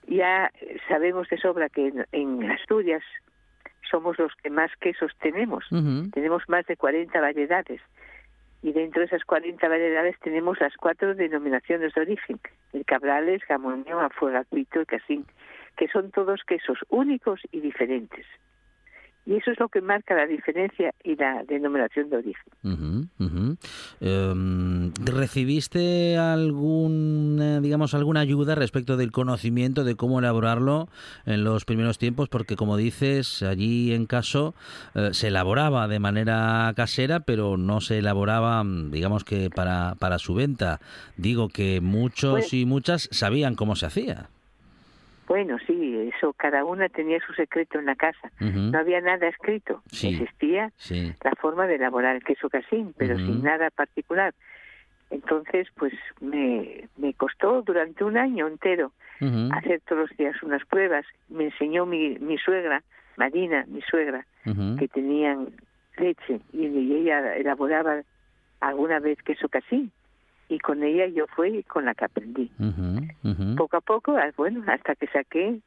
[0.07, 0.51] Ya
[0.87, 3.03] sabemos de sobra que en, en Asturias
[3.89, 5.65] somos los que más quesos tenemos.
[6.13, 7.81] Tenemos más de 40 variedades.
[8.63, 12.39] Y dentro de esas 40 variedades tenemos las cuatro denominaciones de origen,
[12.71, 15.25] el cabrales, jamoneo, afuegacuito y casín,
[15.77, 18.25] que son todos quesos únicos y diferentes.
[19.25, 23.09] Y eso es lo que marca la diferencia y la denominación de origen.
[24.01, 30.89] Em, ¿Recibiste algún, eh, digamos, alguna ayuda respecto del conocimiento de cómo elaborarlo
[31.25, 32.27] en los primeros tiempos?
[32.27, 34.55] Porque, como dices, allí en caso
[34.93, 40.33] eh, se elaboraba de manera casera, pero no se elaboraba, digamos que para, para su
[40.33, 40.81] venta.
[41.15, 44.29] Digo que muchos Pues- y muchas sabían cómo se hacía.
[45.27, 48.31] Bueno, sí, eso, cada una tenía su secreto en la casa.
[48.39, 49.81] No había nada escrito.
[49.88, 50.09] Sí.
[50.15, 51.13] Existía Sí.
[51.23, 54.33] la forma de elaborar el queso casín, pero sin nada particular.
[55.09, 58.91] Entonces, pues me, me costó durante un año entero
[59.53, 61.05] hacer todos los días unas pruebas.
[61.29, 62.83] Me enseñó mi, mi suegra,
[63.15, 64.25] Marina, mi suegra,
[64.77, 65.49] que tenían
[65.97, 68.01] leche y, y ella elaboraba
[68.59, 69.91] alguna vez queso casín.
[70.49, 72.51] Y con ella yo fui con la que aprendí.
[73.58, 75.60] Poco a poco, ah, bueno, hasta que saqué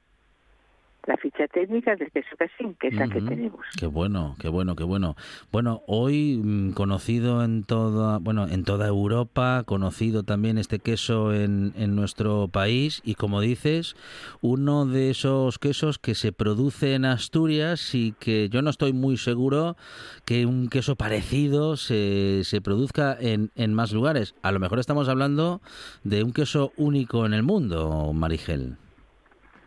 [1.07, 3.61] la ficha técnica del queso casín, que es la que tenemos.
[3.79, 5.16] Qué bueno, qué bueno, qué bueno.
[5.53, 11.73] Bueno, hoy mm, conocido en toda, bueno, en toda Europa, conocido también este queso en,
[11.77, 13.97] en nuestro país y como dices,
[14.40, 19.16] uno de esos quesos que se produce en Asturias y que yo no estoy muy
[19.16, 19.77] seguro
[20.25, 24.35] que un queso parecido se, se produzca en, en más lugares.
[24.42, 25.61] A lo mejor estamos hablando
[26.05, 28.77] de un queso único en el mundo, Marigel.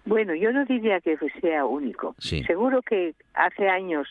[0.09, 2.15] Bueno, yo no diría que sea único.
[2.17, 2.43] Sí.
[2.43, 4.07] Seguro que hace años,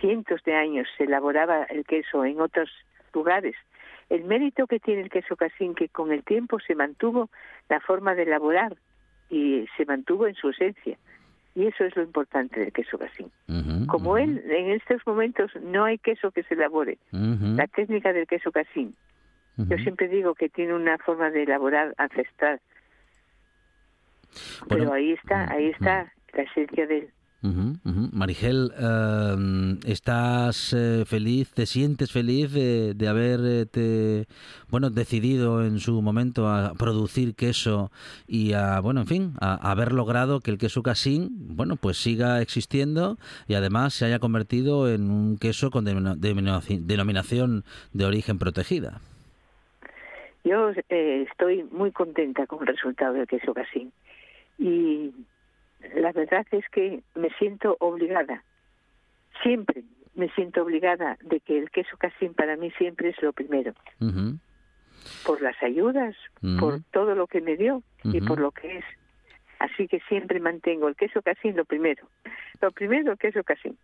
[0.00, 2.70] cientos de años, se elaboraba el queso en otros
[3.12, 3.56] lugares.
[4.08, 7.28] El mérito que tiene el queso casín, que con el tiempo se mantuvo
[7.68, 8.76] la forma de elaborar
[9.28, 10.96] y se mantuvo en su esencia.
[11.56, 13.30] Y eso es lo importante del queso casín.
[13.88, 16.98] Como él, en estos momentos no hay queso que se elabore.
[17.10, 18.94] La técnica del queso casín.
[19.56, 22.60] Yo siempre digo que tiene una forma de elaborar ancestral.
[24.68, 27.08] Bueno, Pero ahí está, ahí está la esencia de él.
[28.12, 34.26] Marigel, eh, ¿estás eh, feliz, te sientes feliz de, de haber eh, te,
[34.68, 37.92] bueno, decidido en su momento a producir queso
[38.26, 41.98] y a, bueno, en fin, a, a haber logrado que el queso casín, bueno, pues
[41.98, 48.06] siga existiendo y además se haya convertido en un queso con denomina- denomina- denominación de
[48.06, 49.00] origen protegida?
[50.42, 53.92] Yo eh, estoy muy contenta con el resultado del queso casín
[54.58, 55.14] y
[55.94, 58.42] la verdad es que me siento obligada,
[59.42, 63.74] siempre me siento obligada de que el queso casín para mí siempre es lo primero,
[65.24, 66.16] por las ayudas,
[66.58, 68.84] por todo lo que me dio y por lo que es.
[69.58, 72.08] Así que siempre mantengo el queso casín lo primero.
[72.60, 73.76] Lo primero el queso casín.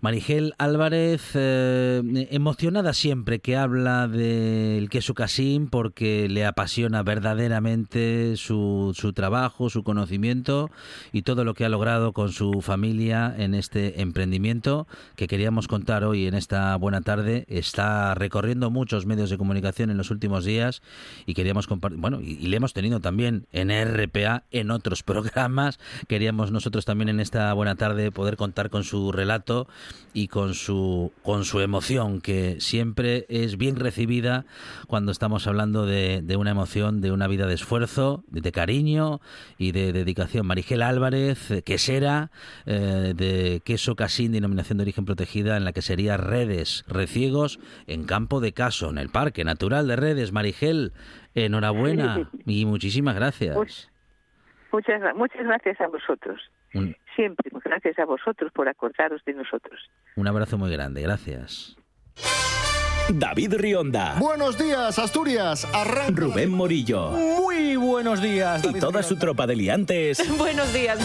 [0.00, 8.92] Marigel Álvarez, eh, emocionada siempre que habla del queso casín porque le apasiona verdaderamente su,
[8.94, 10.70] su trabajo, su conocimiento
[11.12, 16.04] y todo lo que ha logrado con su familia en este emprendimiento que queríamos contar
[16.04, 17.44] hoy en esta buena tarde.
[17.48, 20.82] Está recorriendo muchos medios de comunicación en los últimos días
[21.26, 25.78] y queríamos compartir, bueno, y, y le hemos tenido también en RPA, en otros programas.
[26.08, 29.68] Queríamos nosotros también en esta buena tarde poder contar con su relato
[30.12, 34.46] y con su con su emoción que siempre es bien recibida
[34.86, 39.20] cuando estamos hablando de, de una emoción de una vida de esfuerzo de cariño
[39.58, 40.46] y de dedicación.
[40.46, 42.30] Marigel Álvarez eh, quesera
[42.64, 48.04] eh, de queso casín denominación de origen protegida en la que sería Redes Reciegos en
[48.04, 50.32] Campo de Caso en el Parque Natural de Redes.
[50.32, 50.92] Marigel
[51.34, 53.56] enhorabuena y muchísimas gracias.
[53.56, 53.88] Pues-
[54.72, 56.40] Muchas, muchas gracias a vosotros.
[56.74, 59.80] un, Siempre gracias a vosotros por acordaros de nosotros.
[60.16, 61.76] un abrazo muy grande gracias
[63.08, 65.64] David Rionda, Buenos días, Asturias.
[65.72, 66.12] Arranca.
[66.20, 68.64] Rubén Morillo Muy buenos días.
[68.64, 70.98] y toda su tropa de liantes Buenos días.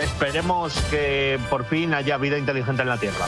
[0.00, 3.26] Esperemos que por fin haya vida inteligente en la Tierra.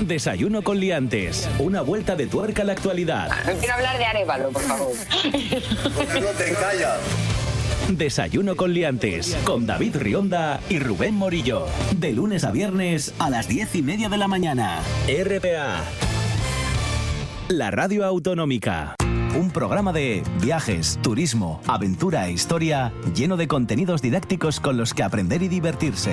[0.00, 1.48] Desayuno con liantes.
[1.58, 3.30] Una vuelta de tuerca a la actualidad.
[3.58, 4.92] Quiero hablar de Arevalo, por favor.
[7.88, 9.36] Desayuno con liantes.
[9.44, 11.66] Con David Rionda y Rubén Morillo.
[11.96, 14.80] De lunes a viernes a las diez y media de la mañana.
[15.06, 15.84] RPA.
[17.48, 18.96] La radio autonómica.
[19.38, 25.02] Un programa de viajes, turismo, aventura e historia lleno de contenidos didácticos con los que
[25.02, 26.12] aprender y divertirse.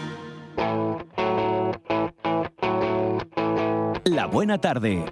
[4.31, 5.03] Buena tarde.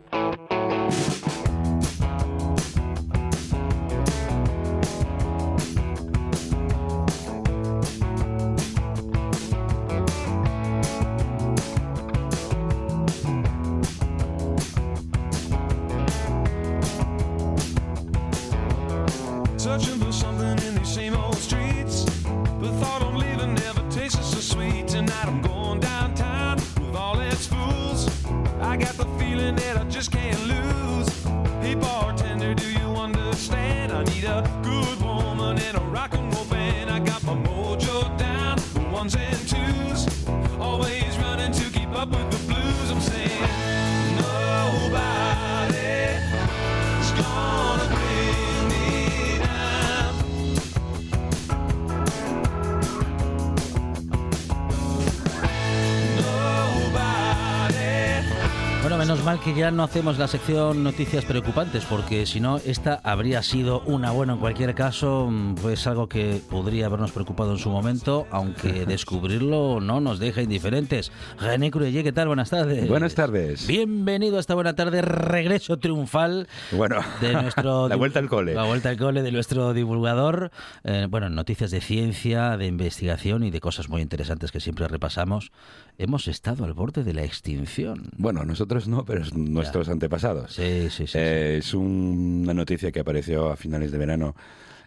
[59.59, 64.33] Ya no hacemos la sección noticias preocupantes, porque si no, esta habría sido una buena
[64.33, 69.81] en cualquier caso, mm, pues algo que podría habernos preocupado en su momento, aunque descubrirlo
[69.81, 71.11] no nos deja indiferentes.
[71.37, 72.27] René Cruelle, ¿qué tal?
[72.27, 72.87] Buenas tardes.
[72.87, 73.67] Buenas tardes.
[73.67, 78.53] Bienvenido a esta buena tarde, regreso triunfal Bueno, de nuestro la vuelta al cole.
[78.53, 80.51] La vuelta al cole de nuestro divulgador.
[80.85, 85.51] Eh, bueno, noticias de ciencia, de investigación y de cosas muy interesantes que siempre repasamos.
[85.97, 88.09] Hemos estado al borde de la extinción.
[88.15, 90.53] Bueno, nosotros no, pero es nuestros antepasados.
[90.53, 91.17] Sí, sí, sí.
[91.17, 94.35] Eh, es un- una noticia que apareció a finales de verano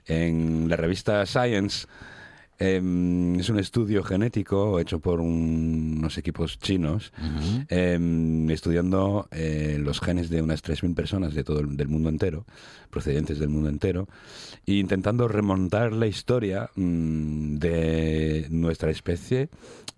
[0.07, 1.87] en la revista Science.
[2.59, 7.13] Em, es un estudio genético hecho por un- unos equipos chinos
[7.69, 12.45] em, estudiando eh, los genes de unas 3.000 personas de todo el del mundo entero,
[12.91, 14.07] procedentes del mundo entero,
[14.67, 19.49] e intentando remontar la historia mm, de nuestra especie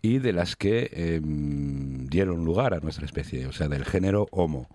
[0.04, 4.68] y de las que em, dieron lugar a nuestra especie, o sea, del género Homo.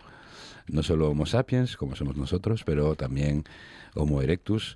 [0.67, 3.43] No solo Homo sapiens, como somos nosotros, pero también
[3.93, 4.75] Homo erectus,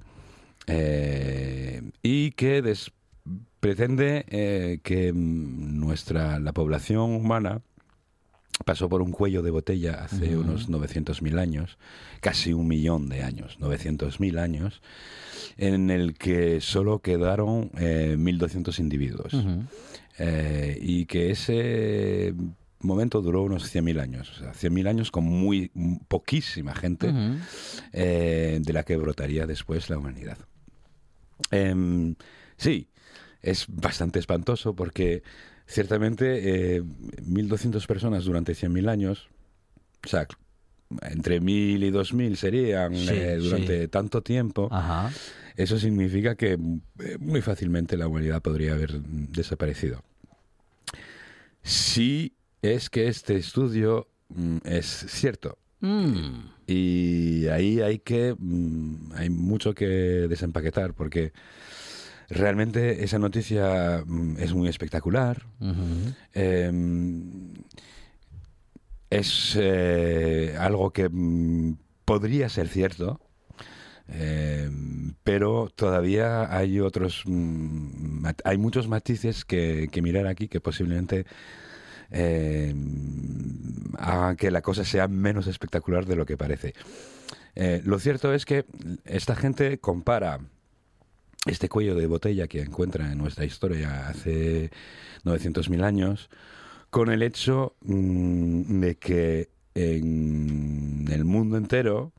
[0.67, 2.91] eh, y que des-
[3.59, 7.61] pretende eh, que mm, nuestra la población humana
[8.65, 10.41] pasó por un cuello de botella hace Ujú.
[10.47, 11.79] unos 900.000 años,
[12.21, 14.81] casi un millón de años, 900.000 años,
[15.57, 19.33] en el que solo quedaron eh, 1.200 individuos.
[20.19, 22.33] Eh, y que ese
[22.79, 25.71] momento duró unos 100.000 años, o sea, 100.000 años con muy
[26.07, 27.37] poquísima gente Ujú.
[27.93, 30.37] eh, de la que brotaría después la humanidad.
[31.51, 32.15] Em,
[32.57, 32.89] sí,
[33.41, 35.23] es bastante espantoso porque
[35.65, 39.29] ciertamente eh, 1.200 personas durante 100.000 años,
[40.05, 40.27] o sea,
[41.09, 43.87] entre 1.000 y 2.000 serían Sí, eh, durante sí.
[43.87, 44.67] tanto tiempo.
[44.71, 45.11] Ajá.
[45.55, 50.03] Eso significa que eh, muy fácilmente la humanidad podría haber mm, desaparecido.
[51.61, 55.57] Si es que este estudio mm, es cierto.
[55.81, 56.53] Mm.
[56.65, 61.33] Y ahí hay que mm, hay mucho que desempaquetar porque
[62.29, 65.45] realmente esa noticia mm, es muy espectacular.
[66.33, 67.53] Em,
[69.09, 73.19] es eh, algo que mm, podría ser cierto,
[74.07, 81.25] em, pero todavía hay otros, mm, hay muchos matices que, que mirar aquí que posiblemente
[82.11, 86.73] em, hagan que la cosa sea menos espectacular de lo que parece.
[87.55, 88.65] Eh, lo cierto es que
[89.05, 90.39] esta gente compara
[91.45, 94.71] este cuello de botella que encuentra en nuestra historia hace
[95.23, 96.29] 900.000 años
[96.89, 102.13] con el hecho mm, de que en el mundo entero,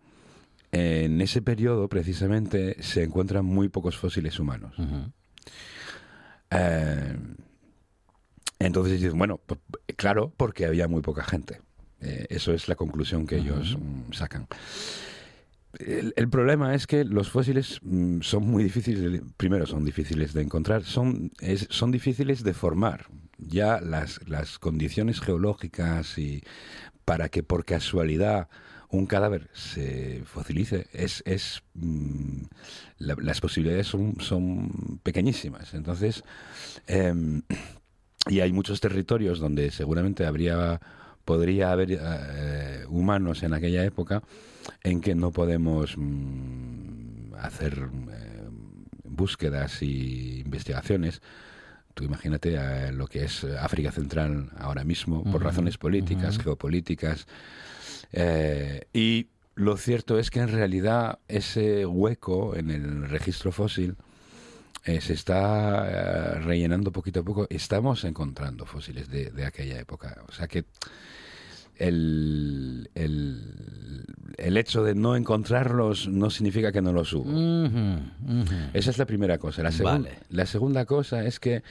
[0.75, 4.75] en ese periodo precisamente, se encuentran muy pocos fósiles humanos.
[6.51, 7.17] Eh,
[8.59, 9.61] entonces dicen, bueno, pues,
[9.97, 11.61] claro, porque había muy poca gente.
[12.01, 14.47] Eh, eso es la conclusión que ellos mm, sacan.
[15.79, 20.43] El, el problema es que los fósiles mm, son muy difíciles, primero son difíciles de
[20.43, 23.07] encontrar, son, es- son difíciles de formar.
[23.39, 26.43] Ya las, las condiciones geológicas y
[27.05, 28.49] para que por casualidad
[28.95, 32.43] un cadáver se fosilice, es, es mm,
[32.99, 35.75] la- las posibilidades son, son pequeñísimas.
[35.75, 36.23] Entonces,
[36.87, 37.43] em,
[38.29, 40.81] y hay muchos territorios donde seguramente habría
[41.25, 44.23] podría haber eh, humanos en aquella época
[44.83, 48.49] en que no podemos mm, hacer eh,
[49.05, 51.23] búsquedas y investigaciones.
[51.95, 57.27] Tú imagínate eh, lo que es África Central ahora mismo, por razones políticas, geopolíticas.
[58.17, 63.97] Eh, y lo cierto es que en realidad ese hueco en el registro fósil
[64.85, 67.47] eh, se está eh, rellenando poquito a poco.
[67.51, 70.23] Estamos encontrando fósiles de, de aquella época.
[70.29, 70.65] O sea que
[71.77, 74.05] el, el,
[74.37, 77.31] el hecho de no encontrarlos no significa que no los hubo.
[78.73, 79.63] Esa es la primera cosa.
[79.63, 80.19] La, Vale.
[80.29, 81.63] la segunda cosa es que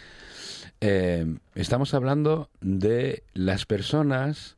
[0.81, 4.57] eh, estamos hablando de las personas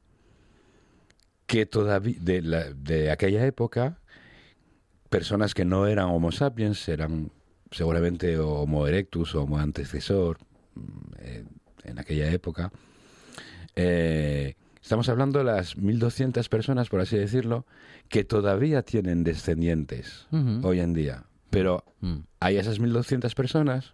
[1.46, 4.00] que todavía, de, la- de aquella época,
[5.10, 7.32] personas que no eran Homo sapiens, eran
[7.72, 10.38] seguramente Homo erectus o Homo antecesor
[10.76, 10.82] mm,
[11.20, 11.44] eh,
[11.84, 12.72] en aquella época.
[13.76, 17.66] Eh, estamos hablando de las 1.200 personas, por así decirlo,
[18.10, 20.28] que todavía tienen descendientes
[20.64, 21.24] hoy en día.
[21.50, 22.20] Pero Mm.
[22.40, 23.94] hay esas 1.200 personas,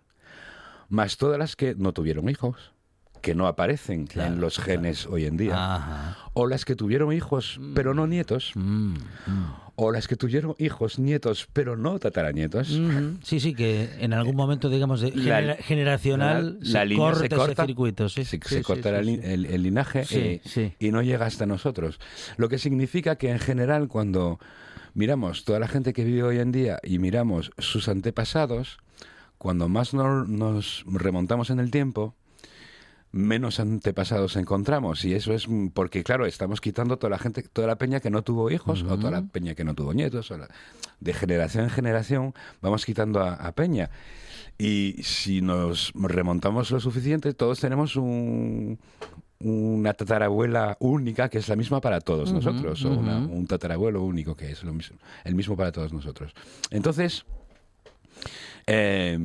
[0.89, 2.73] más todas las que no tuvieron hijos,
[3.21, 5.53] que no aparecen Claro, en los genes hoy en día.
[5.75, 6.17] Ajá.
[6.33, 8.51] O las que tuvieron hijos, pero no nietos.
[8.55, 8.95] Mm,
[9.75, 12.71] O las que tuvieron hijos, nietos, pero no tataranietos.
[12.71, 13.17] Ujú.
[13.23, 17.21] Sí, sí, que en algún momento, digamos, de La- generacional la- se la línea corta
[17.21, 18.09] se corta, ese circuito.
[18.09, 21.99] Sí, se, Sí, se sí, corta El, el linaje eh, y no llega hasta nosotros.
[22.37, 24.39] Lo que significa que en general cuando
[24.93, 28.77] miramos toda la gente que vive hoy en día y miramos sus antepasados,
[29.37, 32.13] cuando más no- nos remontamos en el tiempo,
[33.13, 35.03] menos antepasados encontramos.
[35.05, 38.09] Y eso es mm, porque claro estamos quitando toda la gente toda la peña que
[38.09, 40.47] no tuvo hijos o toda la peña que no tuvo nietos o la-
[40.99, 43.89] de generación en generación vamos quitando a, a peña.
[44.57, 48.79] Y si nos remontamos lo suficiente todos tenemos un
[49.43, 54.35] una tatarabuela única que es la misma para todos nosotros o una- un tatarabuelo único
[54.35, 56.33] que es lo mismo el mismo para todos nosotros.
[56.69, 57.25] Entonces
[58.67, 59.17] eh,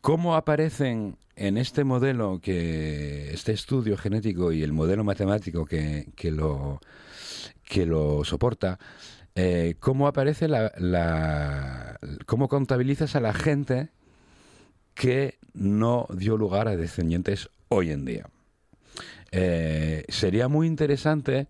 [0.00, 6.30] ¿Cómo aparecen en este modelo, que este estudio genético y el modelo matemático que, que
[6.30, 6.80] lo,
[7.64, 8.78] que lo soporta,
[9.34, 13.88] eh, cómo aparece la, la- cómo contabilizas a la gente
[14.94, 18.26] que no dio lugar a descendientes hoy en día?
[19.30, 21.46] Eh, sería muy interesante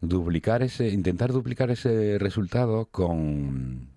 [0.00, 3.88] duplicar ese, intentar duplicar ese resultado con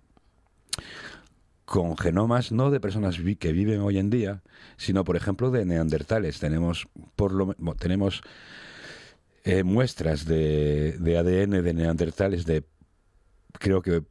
[1.68, 4.42] con genomas no de personas vi- que viven hoy en día,
[4.78, 6.40] sino por ejemplo de neandertales.
[6.40, 6.88] Tenemos
[7.18, 8.22] por lo tenemos
[9.44, 12.64] eh, muestras de, de ADN de neandertales de
[13.60, 14.02] creo que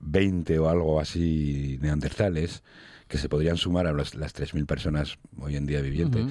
[0.00, 2.64] 20 o algo así neandertales
[3.06, 6.26] que se podrían sumar a los- las 3.000 personas hoy en día vivientes.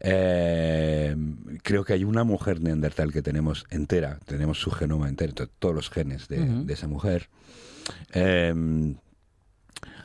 [0.00, 1.14] Eh,
[1.62, 5.74] creo que hay una mujer neandertal que tenemos entera, tenemos su genoma entero, to- todos
[5.74, 6.38] los genes de,
[6.72, 7.28] esa mujer.
[8.12, 8.94] Eh,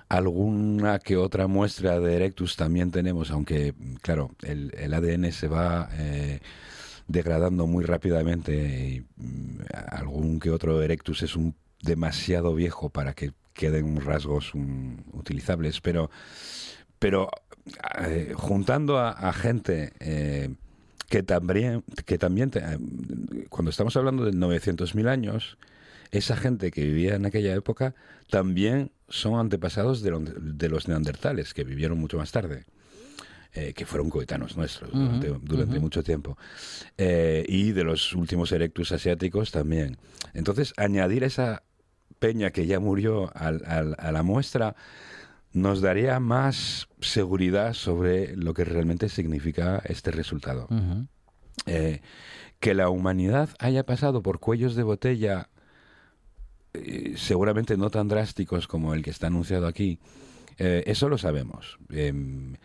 [0.10, 6.40] alguna que otra muestra de Erectus también tenemos, aunque, claro, el, ADN se va eh,
[7.08, 13.32] degradando muy rápidamente y mm, algún que otro Erectus es un demasiado viejo para que
[13.54, 14.52] queden rasgos
[15.14, 16.10] utilizables, pero,
[17.00, 17.30] pero
[18.00, 20.54] eh, juntando a, gente eh,
[21.10, 22.52] que también, que también
[23.50, 25.58] cuando estamos hablando de 900.000 años,
[26.18, 27.96] esa gente que vivía en aquella época
[28.30, 32.66] también son antepasados de, lo- de los neandertales, que vivieron mucho más tarde,
[33.54, 36.38] eh, que fueron coetanos nuestros durante, mucho tiempo,
[36.98, 39.98] Eh, y de los últimos erectus asiáticos también.
[40.34, 41.64] Entonces, añadir esa
[42.20, 44.76] peña que ya murió al- al- a la muestra
[45.54, 50.68] nos daría más seguridad sobre lo que realmente significa este resultado.
[51.66, 52.02] Eh,
[52.60, 55.50] que la humanidad haya pasado por cuellos de botella
[56.84, 60.00] eh, seguramente no tan drásticos como el que está anunciado aquí,
[60.58, 61.78] eh, eso lo sabemos.
[61.90, 62.56] Em,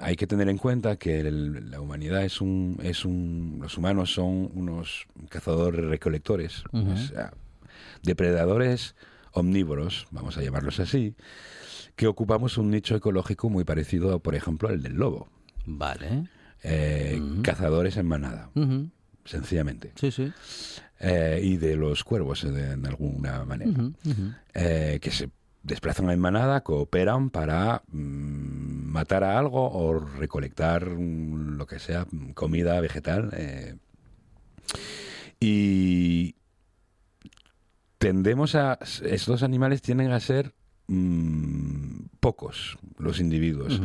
[0.00, 4.12] hay que tener en cuenta que el- la humanidad es un, es un, los humanos
[4.12, 6.90] son unos cazadores recolectores, Ujú.
[6.92, 7.32] o sea,
[8.02, 8.94] depredadores
[9.32, 11.14] omnívoros, vamos a llamarlos así,
[11.94, 15.28] que ocupamos un nicho ecológico muy parecido, por ejemplo, al del lobo.
[15.64, 16.28] Vale.
[16.62, 18.50] Eh, Cazadores en manada,
[19.24, 19.92] sencillamente.
[19.96, 20.32] Sí, sí.
[20.98, 23.90] Eh, y de los cuervos, eh, de, de alguna manera.
[24.54, 25.28] Eh, que se
[25.62, 32.06] desplazan en manada, cooperan para mm, matar a algo o recolectar mm, lo que sea,
[32.10, 33.30] mm, comida vegetal.
[33.34, 33.76] eh.
[35.40, 36.34] y
[37.98, 38.78] tendemos a...
[39.02, 40.54] Estos animales tienden a ser
[40.86, 43.80] mm, pocos los individuos.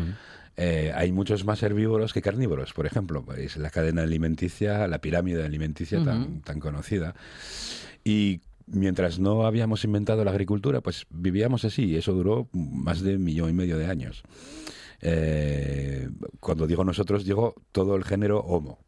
[0.58, 3.26] Eh, hay muchos más herbívoros que carnívoros, por ejemplo.
[3.38, 7.16] Es la cadena alimenticia, la pirámide alimenticia tan, conocida.
[8.04, 11.86] Y mientras no habíamos inventado la agricultura, pues vivíamos así.
[11.86, 14.24] Y eso duró más de un millón y medio de años.
[15.02, 18.80] Eh, cuando digo nosotros, digo todo el género Homo.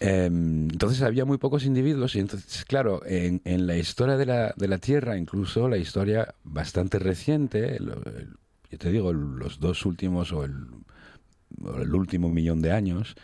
[0.00, 4.52] Eh, entonces había muy pocos individuos y entonces, claro, en, en la historia de la,
[4.56, 7.92] de la Tierra, incluso la historia bastante reciente, el-
[8.72, 13.14] yo te digo, los dos últimos o el, último millón de años,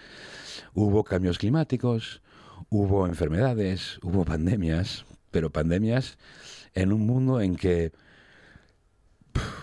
[0.75, 2.21] hubo cambios climáticos,
[2.69, 6.19] hubo enfermedades, hubo pandemias, pero pandemias
[6.75, 7.93] en un mundo en que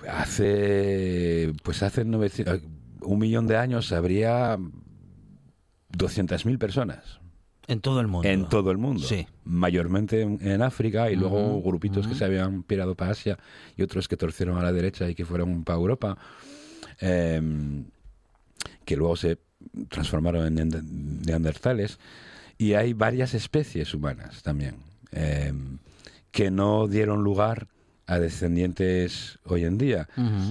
[0.10, 2.62] hace, pues hace 900
[3.02, 7.20] un millón de años habría 200.000 personas.
[7.68, 8.28] En todo el mundo.
[8.28, 9.08] En todo el mundo.
[9.08, 9.26] Sí.
[9.44, 13.38] Mayormente en, en África y luego Ujú, grupitos que se habían pirado para Asia
[13.76, 16.18] y otros que torcieron a la derecha y que fueron para Europa.
[17.00, 17.86] em,
[18.86, 19.38] que luego se
[19.90, 22.00] transformaron en neander- neandertales.
[22.58, 24.76] Y hay varias especies humanas también
[25.12, 25.78] em,
[26.32, 27.68] que no dieron lugar
[28.08, 30.08] a descendientes hoy en día.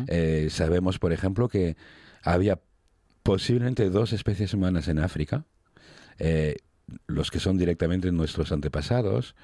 [0.09, 1.77] Eh, sabemos, por ejemplo, que
[2.23, 2.59] había
[3.23, 5.45] posiblemente dos especies humanas en África,
[6.19, 6.57] eh,
[7.07, 9.35] los que son directamente nuestros antepasados,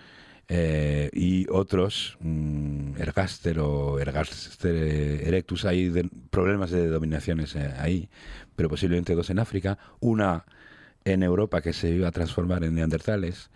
[0.52, 8.08] eh, y otros, mm, Ergaster o Ergaster erectus, hay de- problemas de dominaciones eh, ahí,
[8.56, 10.44] pero posiblemente dos en África, una
[11.04, 13.50] en Europa que se iba a transformar en neandertales,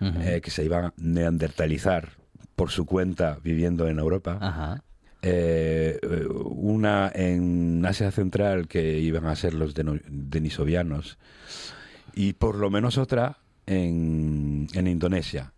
[0.00, 2.10] eh, que se iba a neandertalizar
[2.56, 4.38] por su cuenta viviendo en Europa.
[4.40, 4.82] Ajá.
[5.22, 11.18] Eh, eh, una en Asia Central que iban a ser los denisovianos
[12.14, 15.52] y por lo menos otra en, en Indonesia.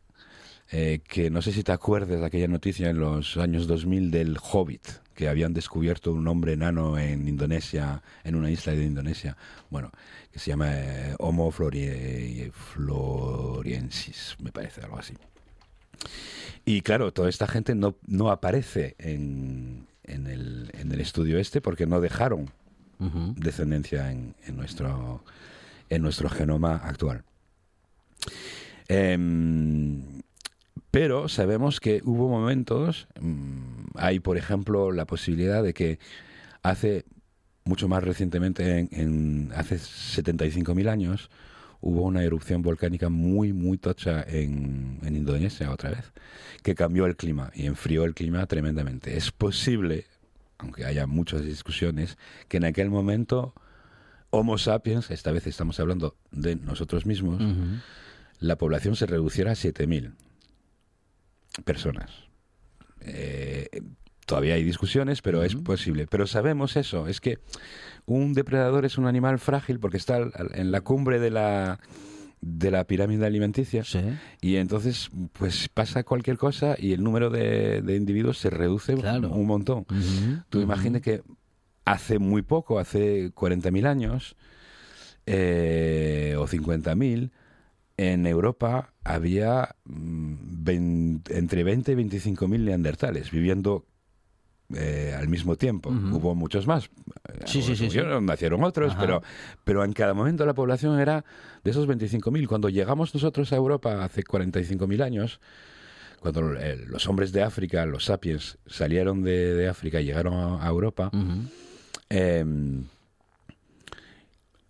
[0.71, 4.39] eh, que no sé si te acuerdas de aquella noticia en los años 2000 del
[4.43, 9.37] Hobbit, que habían descubierto un hombre enano en Indonesia, en una isla de Indonesia,
[9.71, 9.93] bueno,
[10.33, 15.15] que se llama eh, Homo flori- floriensis, me parece, algo así.
[16.65, 21.61] Y claro, toda esta gente no, no aparece en, en, el, en el estudio este
[21.61, 22.51] porque no dejaron
[23.37, 25.23] descendencia en, en nuestro,
[25.91, 27.25] en nuestro genoma actual.
[28.89, 30.03] Em,
[30.91, 35.99] pero sabemos que hubo momentos, mm, hay por ejemplo la posibilidad de que
[36.63, 37.05] hace
[37.65, 41.31] mucho más recientemente, en, en- hace 75.000 años,
[41.81, 46.13] hubo una erupción volcánica muy, muy tocha en, en Indonesia otra vez,
[46.63, 49.17] que cambió el clima y enfrió el clima tremendamente.
[49.17, 50.07] Es posible,
[50.59, 52.17] aunque haya muchas discusiones,
[52.49, 53.55] que en aquel momento
[54.35, 57.43] Homo sapiens, esta vez estamos hablando de nosotros mismos,
[58.41, 60.15] la población se reduciera a 7.000
[61.65, 62.11] personas.
[63.01, 63.69] Eh,
[64.27, 66.07] todavía hay discusiones, pero es posible.
[66.09, 67.39] Pero sabemos eso, es que
[68.07, 70.19] un depredador es un animal frágil porque está
[70.55, 71.79] en la cumbre de la
[72.47, 74.01] de la pirámide alimenticia Sí.
[74.43, 79.31] y entonces pues pasa cualquier cosa y el número de, de individuos se reduce Claro.
[79.31, 79.85] un montón.
[80.51, 80.61] Tú ujú.
[80.61, 81.23] imagines que
[81.85, 84.37] hace muy poco, hace 40.000 años
[85.27, 87.31] eh, o 50.000,
[87.97, 93.87] en Europa había mm, entre 20 y 25.000 neandertales viviendo
[94.75, 95.91] eh, al mismo tiempo.
[95.91, 96.91] Hubo muchos más.
[97.45, 97.89] Sí, sí, sí,
[98.23, 99.01] Nacieron otros, Ajá.
[99.01, 99.23] pero,
[99.63, 101.25] pero en cada momento la población era
[101.63, 102.47] de esos 25.000.
[102.49, 105.41] Cuando llegamos nosotros a Europa hace 45.000 años,
[106.21, 110.65] cuando eh, los hombres de África, los sapiens, salieron de, de África y llegaron a,
[110.65, 111.11] a Europa.
[112.11, 112.45] Eh,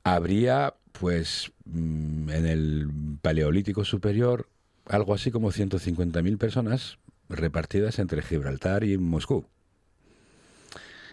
[0.03, 2.89] habría, pues, mm, en el
[3.23, 4.49] Paleolítico Superior,
[4.87, 9.47] algo así como 150.000 personas repartidas entre Gibraltar y Moscú.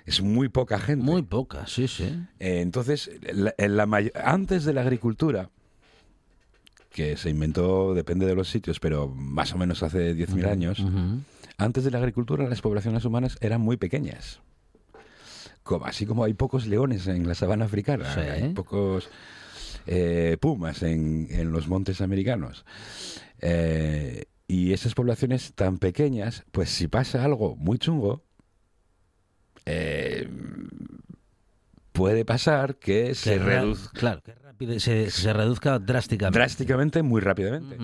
[0.05, 1.05] Es muy poca gente.
[1.05, 2.03] Muy poca, sí, sí.
[2.39, 3.09] Eh, entonces,
[3.57, 5.49] en la antes de la agricultura,
[6.89, 11.21] que se inventó, depende de los sitios, pero más o menos hace 10.000 años, Ujú.
[11.57, 14.41] antes de la agricultura las poblaciones humanas eran muy pequeñas.
[15.63, 18.19] Como, así como hay pocos leones en la sabana africana, Sí.
[18.21, 19.09] hay pocos
[19.87, 22.65] eh, pumas en, en los montes americanos.
[23.41, 28.23] Eh, y esas poblaciones tan pequeñas, pues si pasa algo muy chungo,
[29.65, 30.27] eh,
[31.91, 36.39] puede pasar que se Que reduzca Claro, que rápido- se, se reduzca drásticamente.
[36.39, 37.77] drásticamente muy rápidamente.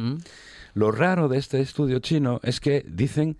[0.73, 3.37] Lo raro de este estudio chino es que dicen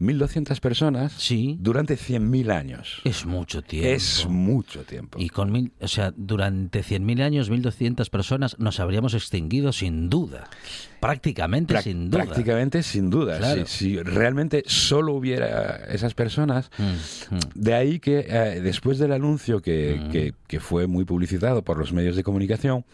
[0.00, 1.56] 1.200 personas Sí.
[1.60, 3.02] durante 100.000 años.
[3.04, 3.88] Es mucho tiempo.
[3.88, 5.18] Es mucho tiempo.
[5.20, 10.48] Y con mil, o sea, durante 100.000 años, 1.200 personas nos habríamos extinguido sin duda.
[11.00, 12.24] Prácticamente sin duda.
[12.24, 13.38] Prácticamente sin duda.
[13.38, 13.66] Claro.
[13.66, 17.38] Si, si realmente solo hubiera esas personas, Mm, mm.
[17.54, 21.92] de ahí que eh, después del anuncio que, que- que fue muy publicitado por los
[21.92, 22.84] medios de comunicación,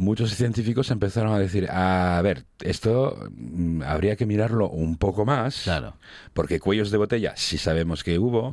[0.00, 5.62] muchos científicos empezaron a decir, a ver, esto mm, habría que mirarlo un poco más,
[5.64, 5.94] Claro.
[6.32, 8.52] porque cuellos de botella sí sabemos que hubo,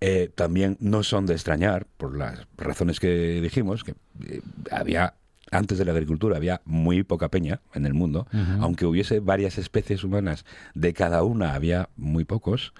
[0.00, 3.92] eh, también no son de extrañar, por las razones que dijimos, que
[4.26, 5.14] eh, había,
[5.50, 8.26] antes de la agricultura, había muy poca peña en el mundo,
[8.60, 12.72] aunque hubiese varias especies humanas, de cada una había muy pocos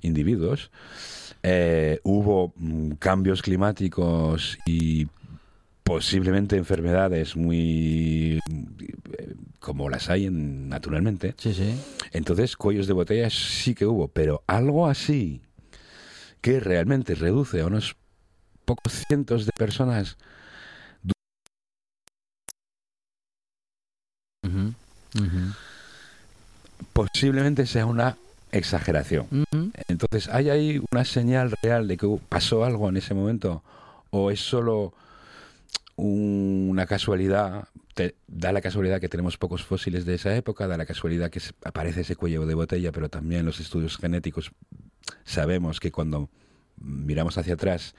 [0.00, 0.70] individuos.
[1.42, 5.06] Eh, hubo mm, cambios climáticos y
[5.86, 8.40] posiblemente enfermedades muy
[9.60, 11.34] como las hay en- naturalmente.
[11.38, 11.80] Sí, sí.
[12.12, 15.40] Entonces, cuellos de botella sí que hubo, pero algo así
[16.40, 17.94] que realmente reduce a unos
[18.64, 20.16] pocos cientos de personas.
[26.92, 28.16] Posiblemente sea una
[28.50, 29.26] exageración.
[29.88, 33.62] Entonces, ¿hay ahí una señal real de que pasó algo en ese momento?
[34.10, 34.92] ¿O es solo
[35.96, 37.68] una casualidad?
[37.94, 41.40] Te- da la casualidad que tenemos pocos fósiles de esa época, da la casualidad que
[41.64, 44.52] aparece ese cuello de botella, pero también los estudios genéticos
[45.24, 46.28] sabemos que cuando
[46.78, 47.94] miramos hacia atrás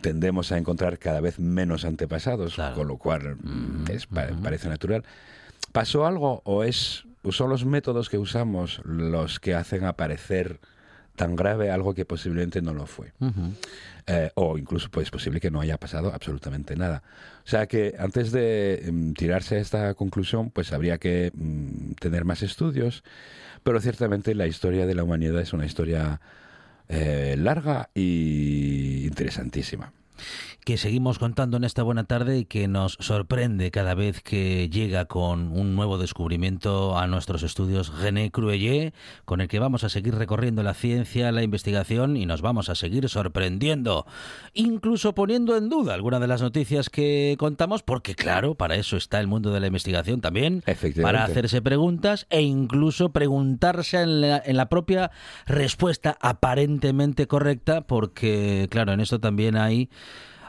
[0.00, 5.04] tendemos a encontrar cada vez menos antepasados, con lo cual mm, es, pa- parece natural.
[5.72, 10.60] ¿Pasó algo o es o son los métodos que usamos los que hacen aparecer
[11.16, 13.12] tan grave algo que posiblemente no lo fue?
[14.06, 17.02] Eh, o incluso pues, es posible que no haya pasado absolutamente nada.
[17.44, 22.24] O sea que antes de mm, tirarse a esta conclusión, pues habría que mm, tener
[22.24, 23.02] más estudios,
[23.64, 26.20] pero ciertamente la historia de la humanidad es una historia
[26.88, 29.92] eh, larga y interesantísima.
[30.66, 35.04] Que seguimos contando en esta buena tarde y que nos sorprende cada vez que llega
[35.04, 38.92] con un nuevo descubrimiento a nuestros estudios René Cruelle,
[39.24, 42.74] con el que vamos a seguir recorriendo la ciencia, la investigación y nos vamos a
[42.74, 44.06] seguir sorprendiendo,
[44.54, 49.20] incluso poniendo en duda alguna de las noticias que contamos, porque claro, para eso está
[49.20, 50.64] el mundo de la investigación también,
[51.00, 55.12] para hacerse preguntas e incluso preguntarse en la, en la propia
[55.46, 59.90] respuesta aparentemente correcta, porque claro, en esto también hay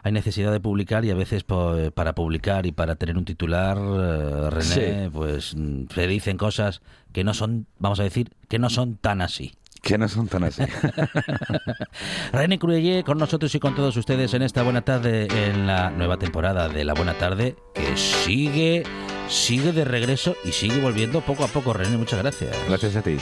[0.07, 3.77] hay necesidad de publicar y a veces po- para publicar y para tener un titular,
[3.77, 5.09] eh, René, Sí.
[5.13, 6.81] pues mm, se dicen cosas
[7.13, 9.53] que no son, vamos a decir, que no son tan así.
[9.83, 10.63] Que no son tan así.
[12.33, 16.17] René Cruelle con nosotros y con todos ustedes en esta buena tarde, en la nueva
[16.17, 18.83] temporada de La Buena Tarde, que sigue,
[19.29, 21.73] sigue de regreso y sigue volviendo poco a poco.
[21.73, 22.55] René, muchas gracias.
[22.67, 23.17] Gracias a ti.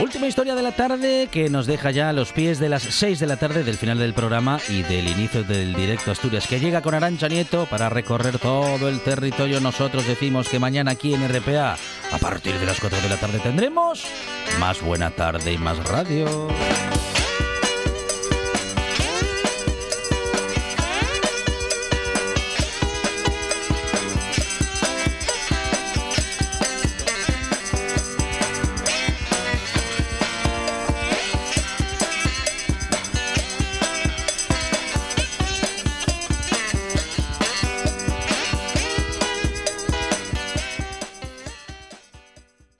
[0.00, 3.18] Última historia de la tarde que nos deja ya a los pies de las 6
[3.18, 6.82] de la tarde del final del programa y del inicio del directo Asturias que llega
[6.82, 9.60] con Arancha Nieto para recorrer todo el territorio.
[9.60, 11.76] Nosotros decimos que mañana aquí en RPA,
[12.12, 14.04] a partir de las 4 de la tarde, tendremos
[14.60, 16.48] más buena tarde y más radio.